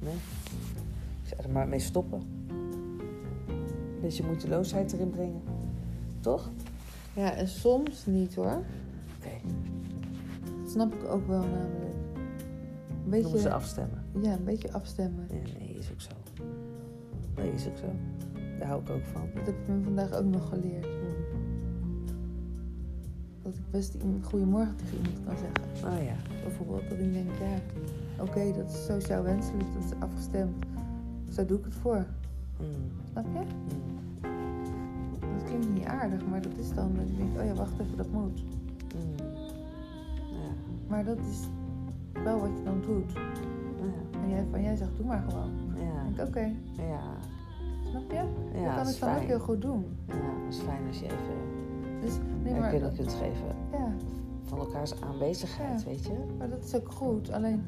Nee. 0.00 0.14
Ik 1.22 1.28
zou 1.28 1.42
er 1.42 1.50
maar 1.50 1.68
mee 1.68 1.78
stoppen. 1.78 2.22
Een 2.48 4.00
beetje 4.00 4.24
moeiteloosheid 4.24 4.92
erin 4.92 5.10
brengen. 5.10 5.42
Toch? 6.20 6.50
Ja, 7.14 7.32
en 7.32 7.48
soms 7.48 8.06
niet 8.06 8.34
hoor. 8.34 8.62
Oké. 9.16 9.30
Dat 10.62 10.70
snap 10.70 10.94
ik 10.94 11.04
ook 11.04 11.26
wel 11.26 11.42
namelijk. 11.42 11.87
Een 13.10 13.22
Noemen 13.22 13.28
ze 13.30 13.34
beetje, 13.44 13.52
afstemmen. 13.54 14.02
ja, 14.20 14.32
een 14.32 14.44
beetje 14.44 14.72
afstemmen. 14.72 15.26
Nee, 15.30 15.42
nee, 15.58 15.76
is 15.78 15.90
ook 15.92 16.00
zo. 16.00 16.10
Nee, 17.36 17.52
is 17.52 17.66
ook 17.68 17.76
zo. 17.76 17.86
Daar 18.58 18.68
hou 18.68 18.80
ik 18.82 18.90
ook 18.90 19.04
van. 19.04 19.22
Dat 19.34 19.46
heb 19.46 19.54
ik 19.54 19.68
me 19.68 19.82
vandaag 19.82 20.12
ook 20.12 20.24
nog 20.24 20.48
geleerd. 20.48 20.86
Dat 23.42 23.54
ik 23.54 23.70
best 23.70 23.94
een 23.94 24.20
goeiemorgen 24.24 24.76
tegen 24.76 24.96
iemand 24.96 25.24
kan 25.26 25.36
zeggen. 25.36 25.94
Oh 25.98 26.04
ja. 26.04 26.42
Bijvoorbeeld 26.44 26.88
dat 26.90 26.98
ik 26.98 27.12
denk, 27.12 27.28
ja, 27.40 27.58
oké, 28.22 28.52
dat 28.56 28.70
is 28.70 28.84
sociaal 28.84 29.22
wenselijk, 29.22 29.74
dat 29.74 29.84
is 29.84 29.90
afgestemd. 29.98 30.64
Zo 31.32 31.44
doe 31.44 31.58
ik 31.58 31.64
het 31.64 31.74
voor. 31.74 32.06
Mm, 32.60 32.66
Snap 33.10 33.24
je? 33.32 33.38
mm, 33.40 35.20
Dat 35.20 35.44
klinkt 35.44 35.68
niet 35.68 35.84
aardig, 35.84 36.26
maar 36.26 36.42
dat 36.42 36.56
is 36.58 36.72
dan 36.74 36.94
dat 36.94 37.04
ik 37.08 37.16
denk, 37.16 37.38
oh 37.38 37.44
ja, 37.44 37.54
wacht 37.54 37.72
even, 37.80 37.96
dat 37.96 38.10
moet. 38.12 38.42
mm. 38.94 39.26
Ja, 40.32 40.50
Maar 40.88 41.04
dat 41.04 41.18
is 41.18 41.48
wel 42.24 42.40
wat 42.40 42.50
je 42.58 42.64
dan 42.64 42.80
doet. 42.80 43.12
ja, 43.12 44.20
En 44.22 44.28
jij, 44.30 44.44
van 44.50 44.62
jij 44.62 44.76
zegt, 44.76 44.96
doe 44.96 45.06
maar 45.06 45.24
gewoon. 45.28 45.50
ja. 45.76 46.02
Ik 46.08 46.16
denk, 46.16 46.28
oké, 46.28 46.52
Ja, 46.82 47.00
snap 47.90 48.10
je? 48.10 48.16
ja, 48.60 48.64
dat 48.64 48.74
kan 48.74 48.84
dat 48.84 48.94
ik 48.94 49.00
dan 49.00 49.14
ook 49.16 49.20
heel 49.22 49.38
goed 49.40 49.62
doen. 49.62 49.84
Ja, 50.06 50.14
dat 50.44 50.54
is 50.54 50.58
fijn 50.58 50.86
als 50.86 50.98
je 50.98 51.04
even 51.04 51.36
Dus 52.00 52.12
nee, 52.42 52.52
maar, 52.52 52.62
erkenning 52.62 52.94
kunt 52.96 53.12
geven 53.12 53.56
ja, 53.72 53.92
van 54.42 54.58
elkaars 54.58 55.00
aanwezigheid, 55.00 55.84
weet 55.84 56.04
je? 56.04 56.12
maar 56.38 56.48
dat 56.50 56.64
is 56.64 56.74
ook 56.74 56.92
goed. 56.92 57.30
Alleen, 57.32 57.62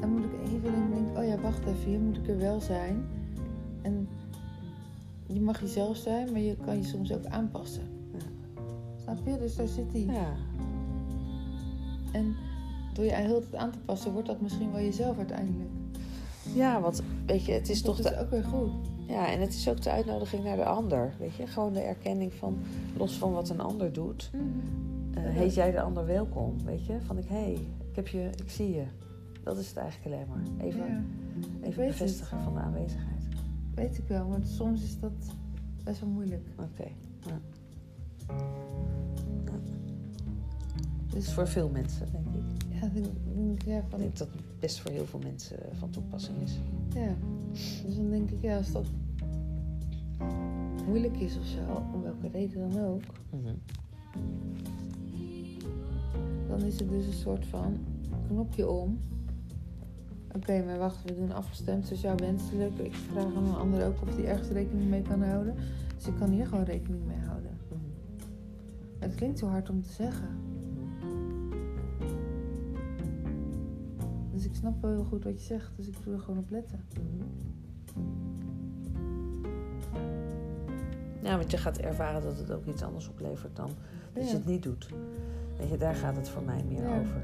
dan 0.00 0.10
moet 0.10 0.24
ik 0.24 0.32
even 0.44 0.74
en 0.74 0.90
denk, 0.90 1.18
oh 1.18 1.24
ja, 1.24 1.40
wacht 1.40 1.64
even, 1.66 1.88
hier 1.90 2.00
moet 2.00 2.16
ik 2.16 2.28
er 2.28 2.38
wel 2.38 2.60
zijn. 2.60 3.04
En 3.82 4.08
je 5.26 5.40
mag 5.40 5.60
jezelf 5.60 5.96
zijn, 5.96 6.30
maar 6.32 6.40
je 6.40 6.56
kan 6.56 6.76
je 6.76 6.84
soms 6.84 7.12
ook 7.14 7.24
aanpassen. 7.26 7.82
Ja. 8.12 8.18
Snap 9.02 9.26
je? 9.26 9.38
Dus 9.38 9.56
daar 9.56 9.68
zit 9.68 9.90
die. 9.92 10.06
Ja, 10.12 10.32
En 12.12 12.34
door 13.00 13.08
je 13.08 13.14
heel 13.14 13.40
tijd 13.40 13.54
aan 13.54 13.70
te 13.70 13.78
passen, 13.78 14.12
wordt 14.12 14.28
dat 14.28 14.40
misschien 14.40 14.72
wel 14.72 14.80
jezelf 14.80 15.16
uiteindelijk. 15.18 15.70
ja 16.54 16.80
want 16.80 17.02
weet 17.26 17.44
je, 17.44 17.52
het 17.52 17.68
is 17.68 17.82
dat 17.82 17.96
toch 17.96 18.04
is 18.06 18.12
de, 18.12 18.20
ook 18.20 18.30
weer 18.30 18.44
goed. 18.44 18.70
ja, 19.06 19.32
en 19.32 19.40
het 19.40 19.54
is 19.54 19.68
ook 19.68 19.82
de 19.82 19.90
uitnodiging 19.90 20.44
naar 20.44 20.56
de 20.56 20.64
ander, 20.64 21.12
weet 21.18 21.34
je? 21.34 21.46
Gewoon 21.46 21.72
de 21.72 21.80
erkenning 21.80 22.32
van, 22.34 22.58
los 22.96 23.12
van 23.18 23.32
wat 23.32 23.48
een 23.48 23.60
ander 23.60 23.92
doet, 23.92 24.30
eh, 25.14 25.24
Ja. 25.24 25.30
heet 25.30 25.54
jij 25.54 25.70
de 25.70 25.80
ander 25.80 26.06
welkom, 26.06 26.56
weet 26.64 26.86
je? 26.86 26.96
Van 27.06 27.18
ik, 27.18 27.28
hé, 27.28 27.34
hey, 27.34 27.52
ik 27.90 27.96
heb 27.96 28.08
je, 28.08 28.30
ik 28.44 28.50
zie 28.50 28.70
je. 28.74 28.84
Dat 29.42 29.58
is 29.58 29.68
het 29.68 29.76
eigenlijk 29.76 30.14
alleen 30.16 30.28
maar. 30.28 30.66
Even, 30.66 30.78
Ja, 30.86 31.02
even 31.68 31.82
het. 31.84 31.92
bevestigen 31.92 32.40
van 32.40 32.54
de 32.54 32.60
aanwezigheid. 32.60 33.22
weet 33.74 33.98
ik 33.98 34.04
wel, 34.08 34.26
maar 34.28 34.40
soms 34.44 34.82
is 34.82 35.00
dat 35.00 35.12
best 35.84 36.00
wel 36.00 36.08
moeilijk. 36.08 36.46
Oké. 36.58 36.88
Ja. 37.20 37.40
Dus 41.06 41.12
Dat 41.14 41.22
is 41.22 41.32
voor 41.32 41.48
veel 41.48 41.68
mensen, 41.68 42.06
denk 42.12 42.24
ik. 42.26 42.29
Denk 42.92 43.06
ik, 43.60 43.62
ja, 43.66 43.82
van, 43.88 43.98
denk 43.98 44.16
dat 44.16 44.28
het 44.32 44.60
best 44.60 44.80
voor 44.80 44.90
heel 44.90 45.06
veel 45.06 45.20
mensen 45.22 45.56
van 45.72 45.90
toepassing 45.90 46.36
is. 46.42 46.58
ja. 46.94 47.14
Dus 47.86 47.96
dan 47.96 48.10
denk 48.10 48.30
ik, 48.30 48.42
ja, 48.42 48.56
als 48.56 48.72
dat 48.72 48.84
moeilijk 50.86 51.16
is 51.16 51.38
of 51.38 51.44
zo, 51.46 51.82
om 51.94 52.02
welke 52.02 52.28
reden 52.28 52.70
dan 52.70 52.84
ook, 52.84 53.02
Mhm. 53.30 53.54
dan 56.48 56.62
is 56.62 56.78
het 56.78 56.88
dus 56.88 57.06
een 57.06 57.12
soort 57.12 57.46
van 57.46 57.78
knopje 58.28 58.68
om. 58.68 58.98
Oké, 60.36 60.64
maar 60.64 60.78
wacht, 60.78 61.04
we 61.04 61.14
doen 61.14 61.32
afgestemd 61.32 61.86
sociaal 61.86 62.16
wenselijk. 62.16 62.78
Ik 62.78 62.94
vraag 62.94 63.24
aan 63.34 63.44
een 63.48 63.54
ander 63.56 63.86
ook 63.86 64.02
of 64.02 64.14
die 64.14 64.26
ergens 64.26 64.48
rekening 64.48 64.88
mee 64.90 65.02
kan 65.02 65.22
houden. 65.22 65.54
Dus 65.96 66.06
ik 66.06 66.14
kan 66.18 66.30
hier 66.30 66.46
gewoon 66.46 66.64
rekening 66.64 67.06
mee 67.06 67.18
houden. 67.26 67.50
Mhm. 67.68 67.80
Het 68.98 69.14
klinkt 69.14 69.38
zo 69.38 69.46
hard 69.46 69.70
om 69.70 69.82
te 69.82 69.92
zeggen. 69.92 70.28
Snap 74.60 74.82
wel 74.82 74.90
heel 74.90 75.04
goed 75.04 75.24
wat 75.24 75.40
je 75.40 75.46
zegt, 75.46 75.70
dus 75.76 75.86
ik 75.88 75.94
doe 76.04 76.14
er 76.14 76.20
gewoon 76.20 76.38
op 76.38 76.50
letten. 76.50 76.80
Ja, 81.22 81.36
want 81.38 81.50
je 81.50 81.56
gaat 81.56 81.78
ervaren 81.78 82.22
dat 82.22 82.38
het 82.38 82.50
ook 82.52 82.66
iets 82.66 82.82
anders 82.82 83.08
oplevert 83.08 83.56
dan 83.56 83.70
dat 84.12 84.28
je 84.30 84.36
het 84.36 84.46
niet 84.46 84.62
doet. 84.62 84.88
Weet 85.58 85.68
je, 85.68 85.76
daar 85.76 85.94
gaat 85.94 86.16
het 86.16 86.28
voor 86.28 86.42
mij 86.42 86.64
meer 86.68 86.82
Ja. 86.82 86.98
over. 87.00 87.22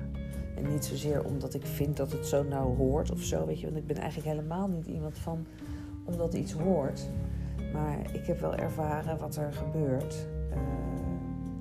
En 0.57 0.73
niet 0.73 0.85
zozeer 0.85 1.25
omdat 1.25 1.55
ik 1.55 1.67
vind 1.67 1.97
dat 1.97 2.13
het 2.13 2.27
zo 2.27 2.43
nou 2.43 2.77
hoort 2.77 3.11
of 3.11 3.23
zo, 3.23 3.47
weet 3.47 3.61
je. 3.61 3.67
Want 3.67 3.79
ik 3.79 3.87
ben 3.87 3.97
eigenlijk 3.97 4.29
helemaal 4.29 4.69
niet 4.69 4.87
iemand 4.87 5.19
van 5.19 5.47
omdat 6.05 6.35
iets 6.35 6.53
hoort. 6.53 7.09
Maar 7.73 8.15
ik 8.15 8.27
heb 8.27 8.41
wel 8.41 8.55
ervaren 8.55 9.19
wat 9.19 9.37
er 9.37 9.53
gebeurt 9.53 10.27
eh, 10.51 10.59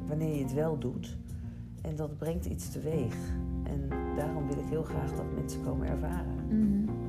wanneer 0.07 0.35
je 0.35 0.43
het 0.43 0.53
wel 0.53 0.77
doet. 0.77 1.17
En 1.81 1.95
dat 1.95 2.17
brengt 2.17 2.45
iets 2.45 2.69
teweeg. 2.71 3.15
En 3.63 3.89
ik 4.65 4.69
heel 4.71 4.83
graag 4.83 5.11
dat 5.15 5.25
mensen 5.35 5.63
komen 5.63 5.87
ervaren. 5.87 6.33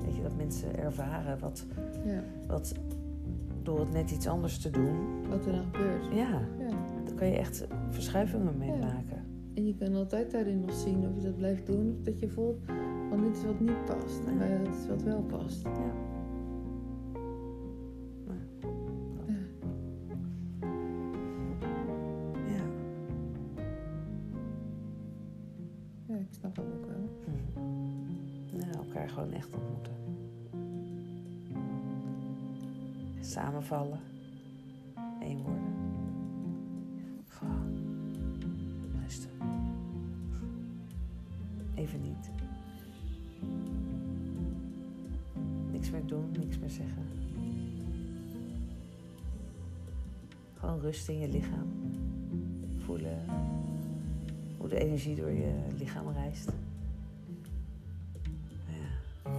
Weet 0.05 0.17
je, 0.17 0.23
dat 0.23 0.37
mensen 0.37 0.79
ervaren 0.79 1.39
wat, 1.39 1.67
Ja, 2.05 2.23
wat 2.47 2.75
door 3.63 3.81
het 3.81 3.93
net 3.93 4.11
iets 4.11 4.27
anders 4.27 4.59
te 4.59 4.71
doen. 4.71 4.97
wat 5.29 5.47
er 5.47 5.53
dan 5.53 5.65
gebeurt. 5.65 6.05
Ja, 6.15 6.41
Ja. 6.59 6.69
daar 7.05 7.15
kan 7.15 7.29
je 7.29 7.37
echt 7.37 7.67
verschuivingen 7.91 8.59
mee 8.59 8.71
Ja. 8.71 8.77
maken. 8.79 9.25
En 9.55 9.67
je 9.67 9.75
kan 9.77 9.95
altijd 9.95 10.31
daarin 10.31 10.61
nog 10.61 10.73
zien 10.75 10.99
of 11.09 11.15
je 11.15 11.21
dat 11.23 11.37
blijft 11.37 11.67
doen 11.67 11.95
of 11.99 12.03
dat 12.05 12.21
je 12.21 12.29
voelt 12.29 12.59
van 13.09 13.23
dit 13.23 13.37
is 13.37 13.45
wat 13.45 13.61
niet 13.61 13.85
past 13.85 14.25
en 14.27 14.39
bij 14.39 14.59
dat 14.65 14.75
is 14.75 14.87
wat 14.89 15.03
wel 15.03 15.23
past. 15.23 15.63
Ja. 15.63 15.71
In 51.05 51.19
je 51.19 51.29
lichaam. 51.29 51.73
Voelen 52.85 53.25
hoe 54.57 54.69
de 54.69 54.79
energie 54.79 55.17
door 55.17 55.31
je 55.31 55.53
lichaam 55.79 56.13
reist. 56.13 56.53
Ja. 58.67 59.31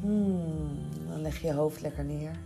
Hmm, 0.00 0.78
dan 1.08 1.20
leg 1.20 1.40
je 1.40 1.46
je 1.46 1.52
hoofd 1.52 1.80
lekker 1.80 2.04
neer. 2.04 2.38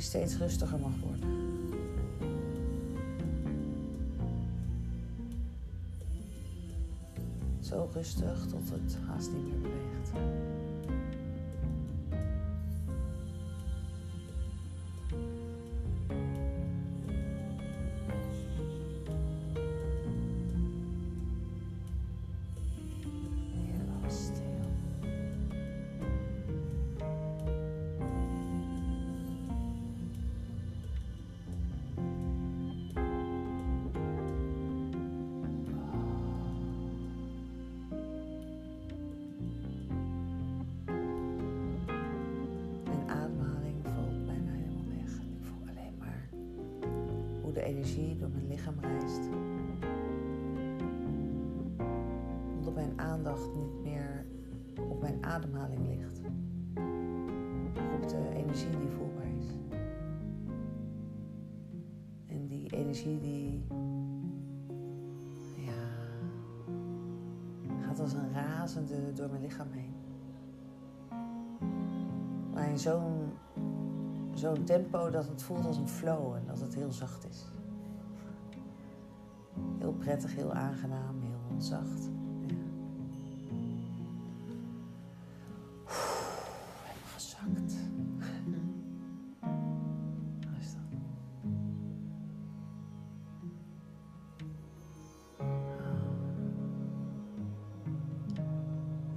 Steeds 0.00 0.36
rustiger 0.36 0.78
mag 0.78 0.92
worden. 1.02 1.28
Zo 7.60 7.90
rustig 7.92 8.46
tot 8.46 8.70
het 8.70 8.96
haast 9.06 9.32
niet 9.32 9.46
meer 9.46 9.60
beweegt. 9.60 10.10
Voelt 75.50 75.66
als 75.66 75.76
een 75.76 75.88
flow 75.88 76.34
en 76.34 76.44
dat 76.46 76.60
het 76.60 76.74
heel 76.74 76.92
zacht 76.92 77.26
is. 77.28 77.44
Heel 79.78 79.92
prettig, 79.92 80.34
heel 80.34 80.52
aangenaam, 80.52 81.20
heel 81.20 81.60
zacht. 81.60 82.10
Ja. 82.46 82.54
Helemaal 86.82 87.12
gezakt. 87.14 87.74
Rustig. 90.54 90.80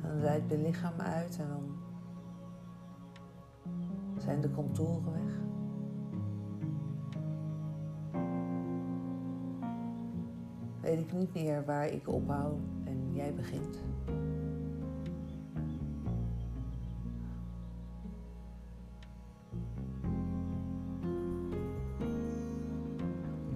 Dan 0.02 0.20
wijdt 0.20 0.48
mijn 0.48 0.62
lichaam 0.62 1.00
uit 1.00 1.40
en 1.40 1.48
dan 1.48 1.78
zijn 4.18 4.42
de 4.42 4.52
contouren 4.52 5.12
weg. 5.12 5.42
Weet 10.94 11.02
ik 11.02 11.14
niet 11.14 11.34
meer 11.34 11.66
waar 11.66 11.86
ik 11.88 12.08
ophoud 12.08 12.60
en 12.84 13.14
jij 13.14 13.34
begint. 13.34 13.78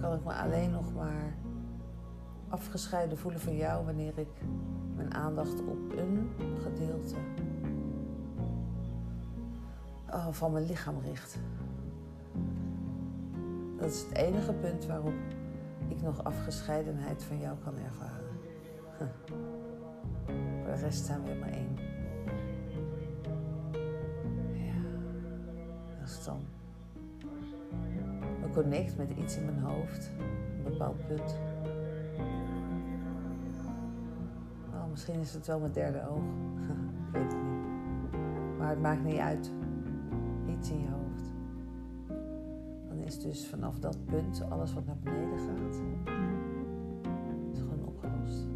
Kan 0.00 0.14
ik 0.14 0.24
me 0.24 0.32
alleen 0.32 0.70
nog 0.70 0.94
maar 0.94 1.34
afgescheiden 2.48 3.18
voelen 3.18 3.40
van 3.40 3.56
jou 3.56 3.84
wanneer 3.84 4.18
ik 4.18 4.42
mijn 4.94 5.14
aandacht 5.14 5.60
op 5.60 5.92
een 5.96 6.30
gedeelte 6.62 7.14
oh, 10.10 10.28
van 10.30 10.52
mijn 10.52 10.66
lichaam 10.66 10.98
richt. 11.04 11.38
Dat 13.76 13.90
is 13.90 14.00
het 14.00 14.12
enige 14.12 14.52
punt 14.52 14.86
waarop 14.86 15.14
ik 15.98 16.04
nog 16.04 16.24
afgescheidenheid 16.24 17.24
van 17.24 17.38
jou 17.38 17.56
kan 17.64 17.74
ervaren. 17.76 18.26
Voor 20.62 20.74
de 20.74 20.80
rest 20.80 21.04
zijn 21.04 21.22
we 21.22 21.28
helemaal 21.28 21.48
één. 21.48 21.76
Ja, 24.52 24.74
dat 26.00 26.08
is 26.08 26.24
dan. 26.24 26.40
Me 28.40 28.50
connect 28.52 28.96
met 28.96 29.10
iets 29.10 29.36
in 29.36 29.44
mijn 29.44 29.58
hoofd, 29.58 30.10
een 30.56 30.62
bepaald 30.64 31.06
punt. 31.06 31.38
Oh, 34.72 34.90
misschien 34.90 35.20
is 35.20 35.34
het 35.34 35.46
wel 35.46 35.58
mijn 35.58 35.72
derde 35.72 36.08
oog. 36.08 36.22
ik 37.06 37.12
weet 37.12 37.32
het 37.32 37.42
niet. 37.42 38.58
Maar 38.58 38.68
het 38.68 38.80
maakt 38.80 39.04
niet 39.04 39.18
uit 39.18 39.52
iets 40.46 40.70
in 40.70 40.88
hoofd. 40.88 41.07
Dus 43.28 43.46
vanaf 43.46 43.78
dat 43.78 44.04
punt 44.04 44.42
alles 44.50 44.74
wat 44.74 44.86
naar 44.86 44.96
beneden 45.02 45.38
gaat, 45.38 45.82
is 47.52 47.58
gewoon 47.58 47.84
opgelost. 47.86 48.46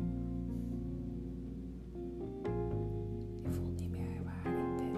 Je 3.42 3.50
voelt 3.50 3.80
niet 3.80 3.90
meer 3.90 4.22
waar 4.24 4.52
ik 4.52 4.76
ben. 4.76 4.94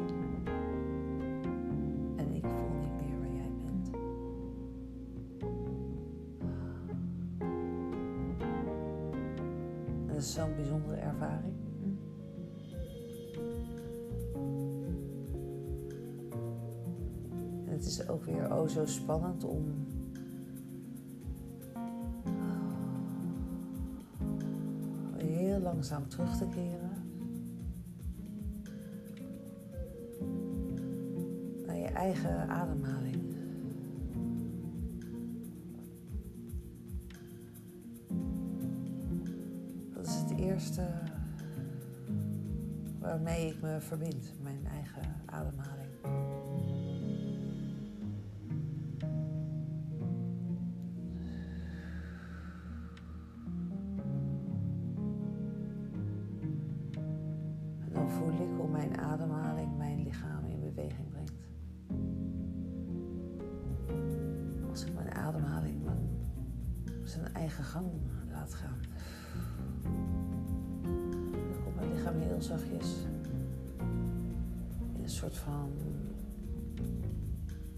En 2.16 2.34
ik 2.34 2.44
voel 2.46 2.78
niet 2.80 2.96
meer 3.00 3.18
waar 3.18 3.32
jij 3.32 3.50
bent. 3.62 3.90
En 9.98 10.06
dat 10.06 10.16
is 10.16 10.32
zo'n 10.32 10.54
bijzondere 10.54 10.96
ervaring. 10.96 11.54
Is 17.98 18.09
ook 18.09 18.24
weer 18.24 18.54
oh 18.54 18.68
zo 18.68 18.87
spannend 18.87 19.44
om 19.44 19.87
heel 25.16 25.59
langzaam 25.59 26.09
terug 26.09 26.38
te 26.38 26.48
keren 26.48 26.90
naar 31.66 31.76
je 31.76 31.87
eigen 31.87 32.48
ademhaling. 32.48 33.37
Dat 39.92 40.06
is 40.06 40.14
het 40.14 40.38
eerste 40.38 40.87
waarmee 42.98 43.46
ik 43.46 43.60
me 43.60 43.81
verbind, 43.81 44.33
mijn 44.42 44.66
eigen 44.66 45.14
ademhaling. 45.27 45.73
Mijn 58.75 58.98
ademhaling 58.98 59.77
mijn 59.77 60.02
lichaam 60.02 60.44
in 60.44 60.60
beweging 60.60 61.08
brengt. 61.08 61.33
Als 64.70 64.85
ik 64.85 64.94
mijn 64.94 65.14
ademhaling 65.14 65.83
zijn 67.02 67.35
eigen 67.35 67.64
gang 67.64 67.87
laat 68.31 68.54
gaan. 68.54 68.79
Dan 70.83 71.62
komt 71.64 71.75
mijn 71.77 71.92
lichaam 71.92 72.18
heel 72.18 72.42
zachtjes 72.42 73.06
in 74.96 75.02
een 75.02 75.08
soort 75.08 75.37
van 75.37 75.70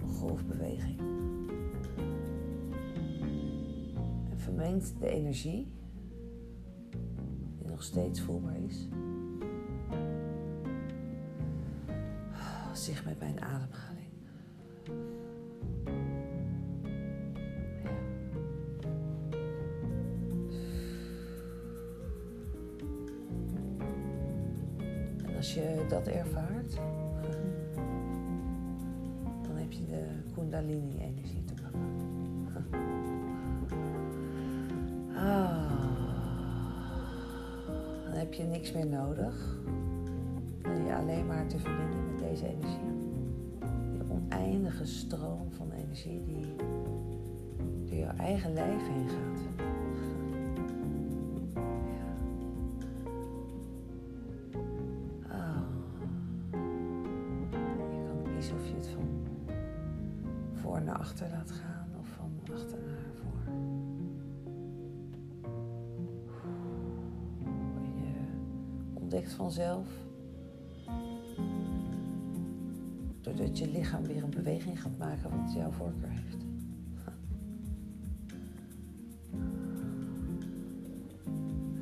golfbeweging. 0.07 0.99
En 4.31 4.39
vermengt 4.39 5.01
de 5.01 5.09
energie, 5.09 5.73
die 7.59 7.67
nog 7.69 7.83
steeds 7.83 8.21
voelbaar 8.21 8.57
is, 8.57 8.89
met 13.19 13.29
mijn 13.29 13.41
ademhaling. 13.41 14.11
En 25.27 25.37
als 25.37 25.55
je 25.55 25.85
dat 25.89 26.07
ervaart, 26.07 26.79
Kundalini-energie 30.37 31.45
te 31.45 31.55
pakken. 31.55 31.81
Ah. 35.15 35.67
Dan 38.05 38.13
heb 38.13 38.33
je 38.33 38.43
niks 38.43 38.73
meer 38.73 38.87
nodig. 38.87 39.59
Dan 40.63 40.85
je 40.85 40.95
alleen 40.95 41.27
maar 41.27 41.47
te 41.47 41.59
verbinden 41.59 42.07
met 42.07 42.19
deze 42.19 42.47
energie. 42.47 42.86
Oneindige 44.47 44.87
stroom 44.87 45.53
van 45.53 45.73
energie 45.73 46.23
die 46.25 46.57
door 47.85 47.97
jouw 47.97 48.17
eigen 48.17 48.53
lijf 48.53 48.87
heen 48.89 49.09
gaat. 49.09 49.41
Ah. 55.29 55.61
Je 57.91 58.05
kan 58.07 58.33
kiezen 58.33 58.55
of 58.57 58.67
je 58.69 58.75
het 58.75 58.89
van 58.89 59.09
voor 60.53 60.83
naar 60.83 60.99
achter 60.99 61.29
laat 61.31 61.51
gaan 61.51 61.89
of 62.01 62.09
van 62.09 62.55
achter 62.55 62.79
naar 62.79 63.15
voor. 63.15 63.53
Je 67.95 68.15
ontdekt 68.95 69.33
vanzelf, 69.33 70.06
doordat 73.27 73.59
je 73.59 73.71
lichaam 73.71 74.03
weer 74.03 74.23
een 74.23 74.31
beweging 74.31 74.83
gaat 74.83 74.99
maken 74.99 75.31
wat 75.31 75.53
jouw 75.53 75.71
voorkeur 75.71 76.09
heeft. 76.09 76.45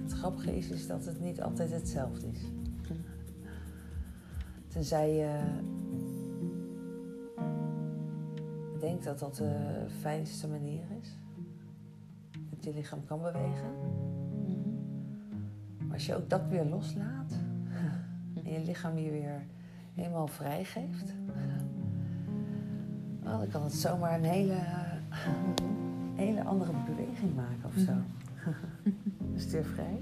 Het 0.02 0.12
grappige 0.12 0.56
is, 0.56 0.70
is 0.70 0.86
dat 0.86 1.04
het 1.04 1.20
niet 1.20 1.42
altijd 1.42 1.70
hetzelfde 1.70 2.26
is. 2.30 2.40
Tenzij 4.68 5.14
je 5.14 5.60
denkt 8.80 9.04
dat 9.04 9.18
dat 9.18 9.36
de 9.36 9.84
fijnste 10.00 10.48
manier 10.48 10.84
is. 11.00 11.18
Dat 12.50 12.64
je 12.64 12.74
lichaam 12.74 13.04
kan 13.04 13.22
bewegen. 13.22 13.72
Maar 15.78 15.92
als 15.92 16.06
je 16.06 16.16
ook 16.16 16.30
dat 16.30 16.46
weer 16.48 16.64
loslaat 16.64 17.32
en 18.34 18.52
je 18.52 18.60
lichaam 18.64 18.98
je 18.98 19.10
weer 19.10 19.46
helemaal 19.94 20.26
vrijgeeft, 20.26 21.14
oh, 23.24 23.38
dan 23.38 23.48
kan 23.48 23.62
het 23.62 23.72
zomaar 23.72 24.14
een 24.14 24.24
hele, 24.24 24.58
hele 26.24 26.44
andere 26.44 26.72
beweging 26.86 27.34
maken 27.34 27.64
of 27.64 27.74
zo. 27.76 27.92
Stuur 29.46 29.64
vrij. 29.64 30.00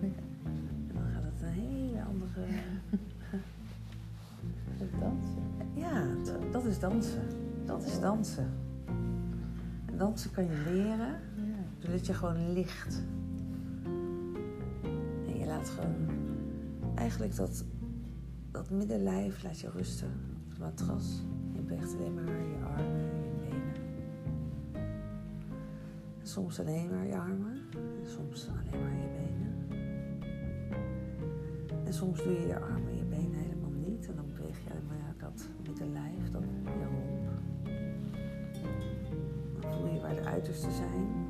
En 0.00 0.14
dan 0.92 1.02
gaat 1.14 1.22
het 1.22 1.42
een 1.42 1.48
hele 1.48 2.02
andere. 2.02 2.40
Het 4.78 5.00
dansen. 5.00 5.42
Ja, 5.74 6.04
dat 6.52 6.64
is 6.64 6.78
dansen. 6.78 7.22
Dat 7.66 7.84
is 7.84 8.00
dansen. 8.00 8.50
En 9.86 9.96
dansen 9.96 10.30
kan 10.30 10.44
je 10.44 10.62
leren 10.72 11.20
doordat 11.78 12.06
je 12.06 12.14
gewoon 12.14 12.52
ligt. 12.52 13.02
En 15.26 15.38
je 15.38 15.46
laat 15.46 15.68
gewoon 15.68 15.94
eigenlijk 16.94 17.36
dat, 17.36 17.64
dat 18.50 18.70
middenlijf 18.70 19.42
laat 19.42 19.58
je 19.58 19.70
rusten 19.70 20.31
matras. 20.62 21.22
Je 21.52 21.60
beweegt 21.60 21.94
alleen 21.94 22.14
maar 22.14 22.24
je 22.24 22.64
armen 22.76 23.10
en 23.10 23.22
je 23.22 23.30
benen. 23.40 23.74
En 26.20 26.26
soms 26.26 26.60
alleen 26.60 26.90
maar 26.90 27.06
je 27.06 27.18
armen. 27.18 27.60
En 28.02 28.10
soms 28.10 28.48
alleen 28.48 28.82
maar 28.82 28.96
je 28.96 29.08
benen. 29.08 29.66
En 31.84 31.94
soms 31.94 32.22
doe 32.22 32.32
je 32.32 32.46
je 32.46 32.60
armen 32.60 32.90
en 32.90 32.96
je 32.96 33.04
benen 33.04 33.38
helemaal 33.38 33.70
niet. 33.70 34.08
En 34.08 34.16
dan 34.16 34.26
beweeg 34.26 34.64
je 34.64 34.70
alleen 34.70 34.86
maar 34.86 35.14
dat 35.18 35.48
middenlijf, 35.66 36.30
dat 36.30 36.42
je 36.42 36.84
romp. 36.84 37.30
Dan 39.60 39.72
voel 39.72 39.86
je 39.92 40.00
waar 40.00 40.14
de 40.14 40.24
uitersten 40.24 40.72
zijn. 40.72 41.21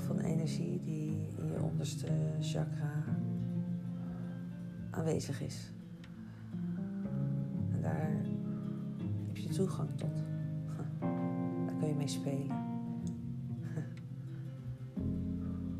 Van 0.00 0.18
energie 0.18 0.80
die 0.80 1.28
in 1.36 1.46
je 1.46 1.62
onderste 1.62 2.08
chakra 2.40 3.04
aanwezig 4.90 5.42
is. 5.42 5.72
En 7.72 7.80
daar 7.82 8.10
heb 9.26 9.36
je 9.36 9.48
toegang 9.48 9.88
tot. 9.96 10.16
Daar 11.66 11.74
kun 11.78 11.88
je 11.88 11.94
mee 11.94 12.08
spelen. 12.08 12.56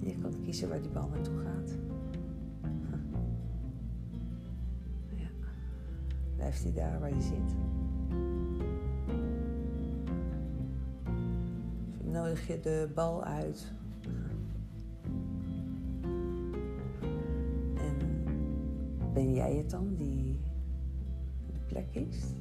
Je 0.08 0.18
kan 0.18 0.40
kiezen 0.42 0.68
waar 0.68 0.82
die 0.82 0.90
bal 0.90 1.08
naartoe 1.08 1.38
gaat. 1.38 1.70
Ja. 5.14 5.28
Blijft 6.36 6.62
hij 6.62 6.72
daar 6.72 7.00
waar 7.00 7.10
hij 7.10 7.20
zit? 7.20 7.54
Nodig 12.04 12.46
je 12.46 12.60
de 12.60 12.90
bal 12.94 13.24
uit? 13.24 13.72
Het 19.70 19.80
dan 19.80 19.94
die 19.96 20.40
de 21.52 21.58
plek 21.66 21.90
kiest? 21.92 22.34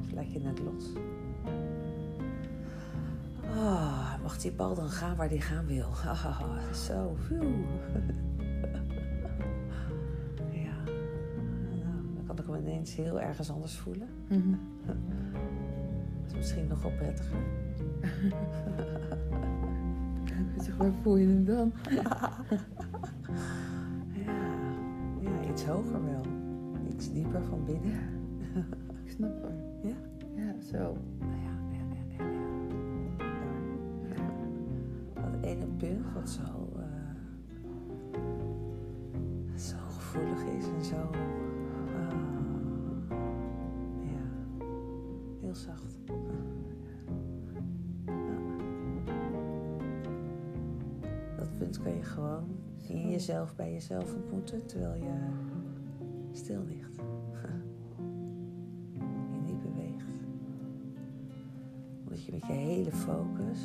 Of 0.00 0.12
laat 0.12 0.32
je 0.32 0.40
het 0.40 0.58
los? 0.58 0.84
Ah, 3.54 4.22
mag 4.22 4.38
die 4.38 4.52
bal 4.52 4.74
dan 4.74 4.88
gaan 4.88 5.16
waar 5.16 5.28
die 5.28 5.40
gaan 5.40 5.66
wil? 5.66 5.88
Ah, 6.04 6.72
zo, 6.72 7.16
phew. 7.26 7.42
Ja, 10.52 10.76
nou, 11.84 12.14
dan 12.14 12.24
kan 12.26 12.38
ik 12.38 12.44
hem 12.46 12.54
ineens 12.54 12.94
heel 12.94 13.20
ergens 13.20 13.50
anders 13.50 13.76
voelen. 13.76 14.08
Mhm. 14.28 14.54
Dat 16.22 16.30
is 16.30 16.34
misschien 16.34 16.66
nog 16.66 16.82
wel 16.82 16.92
prettiger. 16.92 17.38
Zeg, 20.58 20.76
waar 20.76 20.92
voel 21.02 21.16
je 21.16 21.26
hem 21.26 21.44
dan? 21.44 21.72
Hoger 25.70 26.04
wel. 26.04 26.22
Iets 26.88 27.12
dieper 27.12 27.42
van 27.42 27.64
binnen. 27.64 27.92
Ik 29.04 29.10
snap 29.10 29.42
hem. 29.42 29.90
Ja? 29.90 29.96
Ja, 30.34 30.60
zo. 30.60 30.96
Ja, 31.20 31.26
ja, 31.70 31.82
ja, 31.92 32.02
ja, 32.18 32.24
ja. 32.24 32.24
Daar. 34.08 34.28
Ja. 35.14 35.30
Dat 35.30 35.44
ene 35.44 35.66
punt 35.66 36.12
wat 36.14 36.30
zo, 36.30 36.72
eh, 36.76 37.14
zo 39.54 39.76
gevoelig 39.88 40.42
is 40.44 40.64
en 40.64 40.84
zo. 40.84 40.96
ah, 40.96 42.12
ja, 44.02 44.22
heel 45.40 45.54
zacht. 45.54 45.98
Dat 51.36 51.58
punt 51.58 51.82
kan 51.82 51.94
je 51.94 52.02
gewoon 52.02 52.44
in 52.88 53.10
jezelf 53.10 53.54
bij 53.56 53.72
jezelf 53.72 54.14
ontmoeten 54.14 54.66
terwijl 54.66 54.94
je 54.94 55.48
stil 56.50 56.64
ligt. 56.64 56.96
Je 59.32 59.40
niet 59.44 59.62
beweegt. 59.62 60.12
Omdat 62.02 62.24
je 62.24 62.32
met 62.32 62.46
je 62.46 62.52
hele 62.52 62.92
focus 62.92 63.60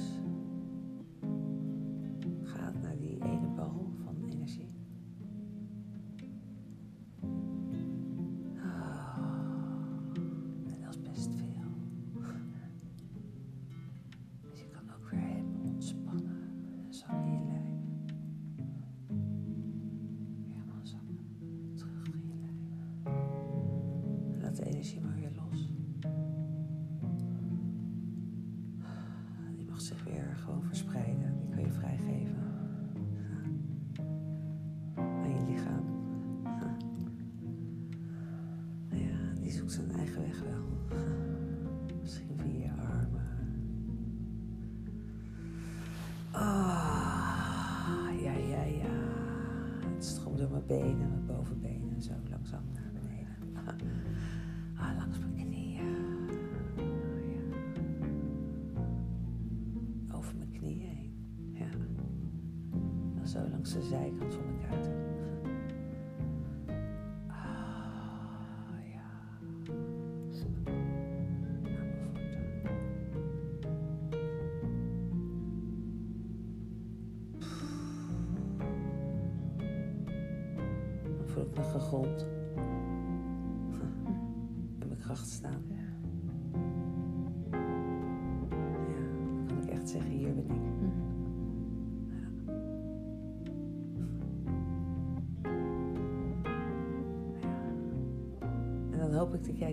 zo 63.36 63.50
langs 63.52 63.74
de 63.74 63.82
zijkant 63.82 64.34
van 64.34 64.44
mijn 64.46 64.70
kuiten. 64.70 65.15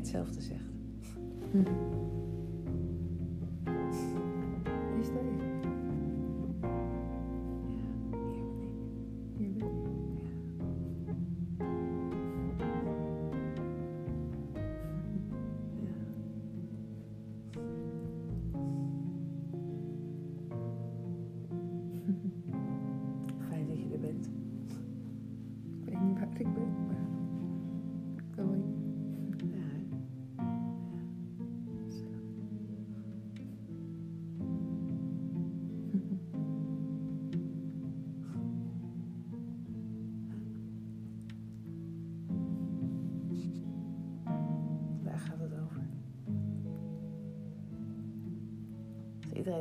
Hetzelfde 0.03 0.40
zegt. 0.40 0.72
Is 1.00 1.14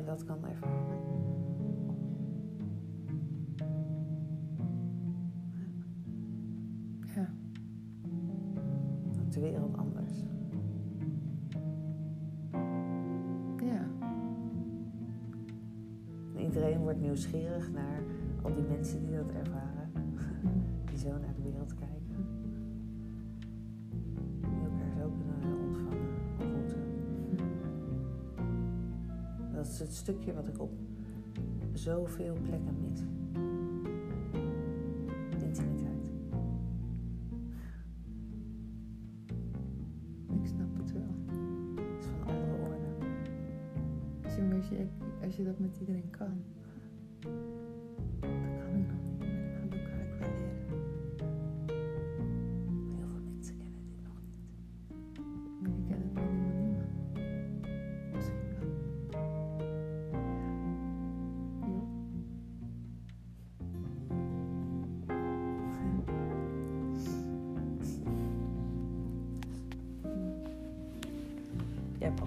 Dat 0.06 0.24
kan 0.24 0.46
ervaren. 0.46 1.00
Ja. 7.16 7.30
Is 9.10 9.34
de 9.34 9.40
wereld 9.40 9.78
anders. 9.78 10.24
Ja. 13.58 13.88
En 16.36 16.44
iedereen 16.44 16.80
wordt 16.80 17.00
nieuwsgierig 17.00 17.72
naar 17.72 18.02
al 18.42 18.54
die 18.54 18.64
mensen 18.64 19.06
die 19.06 19.16
dat 19.16 19.32
ervaren. 19.32 19.92
Die 20.86 20.98
zo 20.98 21.10
naar 21.10 21.36
de 21.36 21.42
wereld 21.42 21.74
kijken. 21.74 22.02
Dat 29.62 29.70
is 29.70 29.80
het 29.80 29.94
stukje 29.94 30.34
wat 30.34 30.48
ik 30.48 30.62
op 30.62 30.72
zoveel 31.74 32.38
plekken 32.44 32.76
mis. 32.82 33.00
Intimiteit. 35.44 36.06
Ik 40.42 40.48
snap 40.48 40.78
het 40.78 40.92
wel. 40.92 41.36
Dat 41.76 42.00
is 42.00 42.06
van 42.06 42.28
andere 42.28 42.54
orde. 42.62 43.06
Als 44.24 44.36
je, 44.36 44.56
als 44.56 44.70
je, 44.70 44.88
als 45.26 45.36
je 45.36 45.44
dat 45.44 45.60
met 45.60 45.78
iedereen 45.80 46.10
kan. 46.10 46.44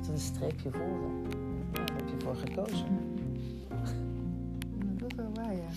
Altijd 0.08 0.22
een 0.22 0.34
streepje 0.34 0.70
voor. 0.70 1.10
Daar 1.72 1.96
heb 1.96 2.08
je 2.08 2.24
voor 2.24 2.36
gekozen. 2.36 2.86
Dat 4.96 5.10
is 5.10 5.16
wel 5.16 5.30
waar, 5.34 5.54
ja. 5.54 5.68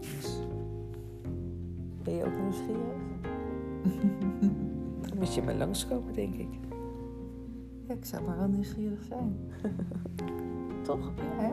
Dus 0.00 0.38
ben 2.02 2.14
je 2.14 2.24
ook 2.24 2.40
nieuwsgierig? 2.40 3.00
Dan 5.08 5.18
moet 5.18 5.34
je 5.34 5.42
maar 5.42 5.54
langskomen, 5.54 6.14
denk 6.14 6.34
ik. 6.34 6.48
Ja, 7.88 7.94
ik 7.94 8.04
zou 8.04 8.24
maar 8.24 8.38
wel 8.38 8.48
nieuwsgierig 8.48 9.02
zijn. 9.02 9.36
Toch? 10.82 11.12
Hè? 11.20 11.52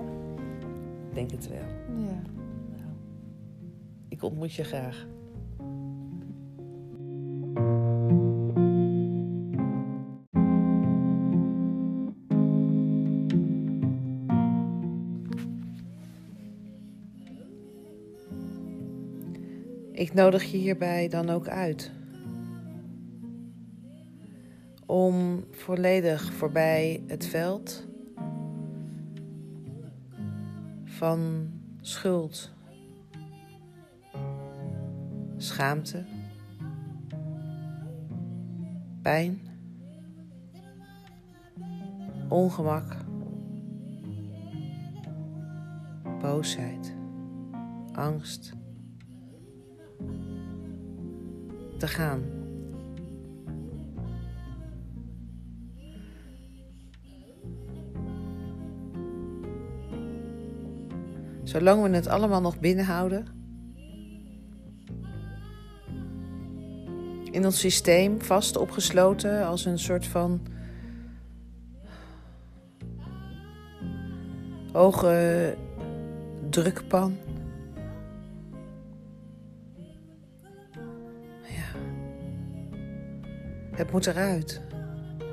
Ik 1.09 1.13
denk 1.13 1.31
het 1.31 1.49
wel. 1.49 1.97
Ja. 1.97 2.21
Nou, 2.69 2.93
ik 4.07 4.23
ontmoet 4.23 4.53
je 4.53 4.63
graag. 4.63 5.07
Nodig 20.17 20.43
je 20.43 20.57
hierbij 20.57 21.07
dan 21.07 21.29
ook 21.29 21.47
uit. 21.47 21.91
Om 24.85 25.45
volledig 25.51 26.33
voorbij 26.33 27.03
het 27.07 27.25
veld 27.25 27.87
van 30.83 31.49
schuld, 31.81 32.51
schaamte, 35.37 36.05
pijn, 39.01 39.41
ongemak, 42.29 42.95
boosheid, 46.21 46.95
angst 47.91 48.56
te 51.77 51.87
gaan. 51.87 52.23
Zolang 61.43 61.83
we 61.83 61.89
het 61.89 62.07
allemaal 62.07 62.41
nog 62.41 62.59
binnenhouden. 62.59 63.25
In 67.31 67.45
ons 67.45 67.59
systeem 67.59 68.21
vast 68.21 68.57
opgesloten 68.57 69.45
als 69.45 69.65
een 69.65 69.79
soort 69.79 70.05
van 70.05 70.41
hoge 74.71 75.55
drukpan. 76.49 77.26
Het 83.77 83.91
moet 83.91 84.07
eruit. 84.07 84.61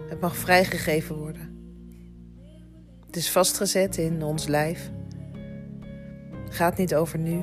Het 0.08 0.20
mag 0.20 0.36
vrijgegeven 0.36 1.16
worden. 1.16 1.52
Het 3.06 3.16
is 3.16 3.30
vastgezet 3.30 3.96
in 3.96 4.22
ons 4.22 4.46
lijf. 4.46 4.90
Gaat 6.48 6.76
niet 6.76 6.94
over 6.94 7.18
nu. 7.18 7.42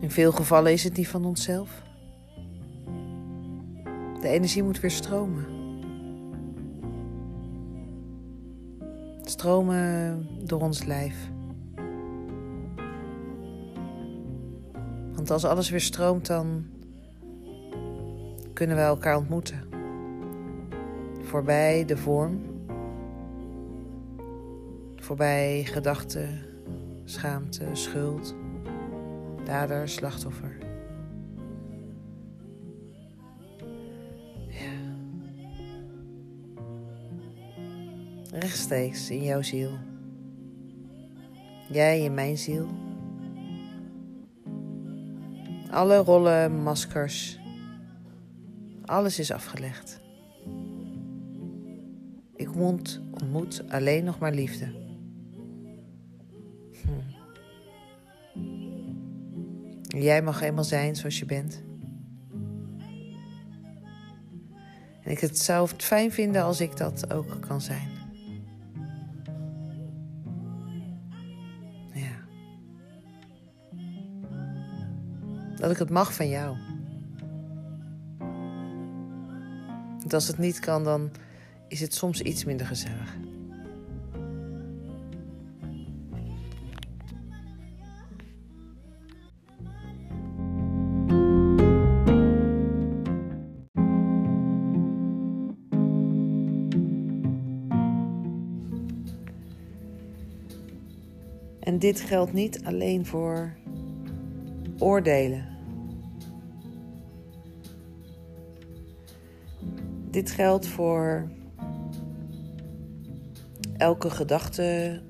In 0.00 0.10
veel 0.10 0.32
gevallen 0.32 0.72
is 0.72 0.84
het 0.84 0.96
niet 0.96 1.08
van 1.08 1.24
onszelf. 1.24 1.82
De 4.20 4.28
energie 4.28 4.62
moet 4.62 4.80
weer 4.80 4.90
stromen. 4.90 5.46
Stromen 9.22 10.26
door 10.46 10.60
ons 10.60 10.84
lijf. 10.84 11.16
Want 15.12 15.30
als 15.30 15.44
alles 15.44 15.70
weer 15.70 15.80
stroomt, 15.80 16.26
dan 16.26 16.64
kunnen 18.62 18.80
we 18.80 18.88
elkaar 18.88 19.16
ontmoeten. 19.16 19.60
Voorbij 21.20 21.84
de 21.84 21.96
vorm. 21.96 22.40
Voorbij 24.96 25.64
gedachten, 25.64 26.44
schaamte, 27.04 27.64
schuld, 27.72 28.34
dader, 29.44 29.88
slachtoffer. 29.88 30.58
Ja. 34.48 34.72
Rechtstreeks 38.30 39.10
in 39.10 39.22
jouw 39.22 39.42
ziel. 39.42 39.78
Jij 41.68 42.00
in 42.00 42.14
mijn 42.14 42.38
ziel. 42.38 42.66
Alle 45.70 45.96
rollen, 45.96 46.62
maskers, 46.62 47.41
alles 48.84 49.18
is 49.18 49.30
afgelegd. 49.30 50.00
Ik 52.34 52.48
ontmoet, 52.48 53.00
ontmoet 53.10 53.62
alleen 53.68 54.04
nog 54.04 54.18
maar 54.18 54.32
liefde. 54.32 54.80
Hm. 56.82 56.88
Jij 59.98 60.22
mag 60.22 60.40
eenmaal 60.40 60.64
zijn 60.64 60.96
zoals 60.96 61.18
je 61.18 61.24
bent. 61.24 61.62
En 65.02 65.10
ik 65.10 65.18
het 65.18 65.38
zou 65.38 65.68
fijn 65.76 66.12
vinden 66.12 66.42
als 66.42 66.60
ik 66.60 66.76
dat 66.76 67.12
ook 67.12 67.40
kan 67.40 67.60
zijn. 67.60 67.88
Ja. 71.92 72.16
Dat 75.56 75.70
ik 75.70 75.78
het 75.78 75.90
mag 75.90 76.14
van 76.14 76.28
jou. 76.28 76.71
Als 80.12 80.26
het 80.26 80.38
niet 80.38 80.58
kan, 80.58 80.84
dan 80.84 81.10
is 81.68 81.80
het 81.80 81.94
soms 81.94 82.20
iets 82.20 82.44
minder 82.44 82.66
gezellig. 82.66 83.16
En 101.60 101.78
dit 101.78 102.00
geldt 102.00 102.32
niet 102.32 102.64
alleen 102.64 103.06
voor 103.06 103.54
oordelen. 104.78 105.51
Dit 110.12 110.30
geldt 110.30 110.66
voor 110.66 111.28
elke 113.76 114.10
gedachte 114.10 115.00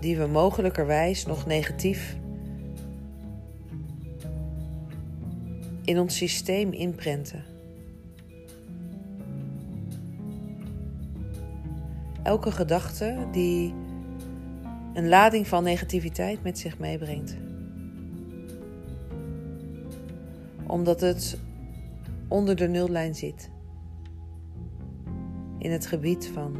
die 0.00 0.16
we 0.16 0.26
mogelijkerwijs 0.26 1.26
nog 1.26 1.46
negatief 1.46 2.16
in 5.84 5.98
ons 5.98 6.16
systeem 6.16 6.72
inprenten. 6.72 7.44
Elke 12.22 12.52
gedachte 12.52 13.26
die 13.32 13.74
een 14.94 15.08
lading 15.08 15.46
van 15.46 15.64
negativiteit 15.64 16.42
met 16.42 16.58
zich 16.58 16.78
meebrengt. 16.78 17.36
Omdat 20.66 21.00
het 21.00 21.38
onder 22.28 22.56
de 22.56 22.68
nullijn 22.68 23.14
zit. 23.14 23.51
In 25.62 25.70
het 25.70 25.86
gebied 25.86 26.28
van 26.28 26.56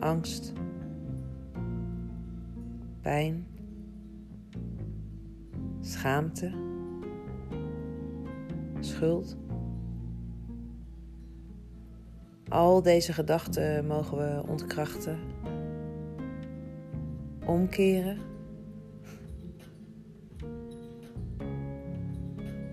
angst, 0.00 0.52
pijn, 3.00 3.46
schaamte, 5.80 6.52
schuld. 8.80 9.36
Al 12.48 12.82
deze 12.82 13.12
gedachten 13.12 13.86
mogen 13.86 14.18
we 14.18 14.42
ontkrachten, 14.48 15.18
omkeren. 17.46 18.18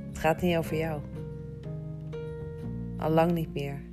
Het 0.07 0.17
gaat 0.17 0.41
niet 0.41 0.57
over 0.57 0.77
jou. 0.77 1.01
Al 2.97 3.09
lang 3.09 3.31
niet 3.31 3.53
meer. 3.53 3.92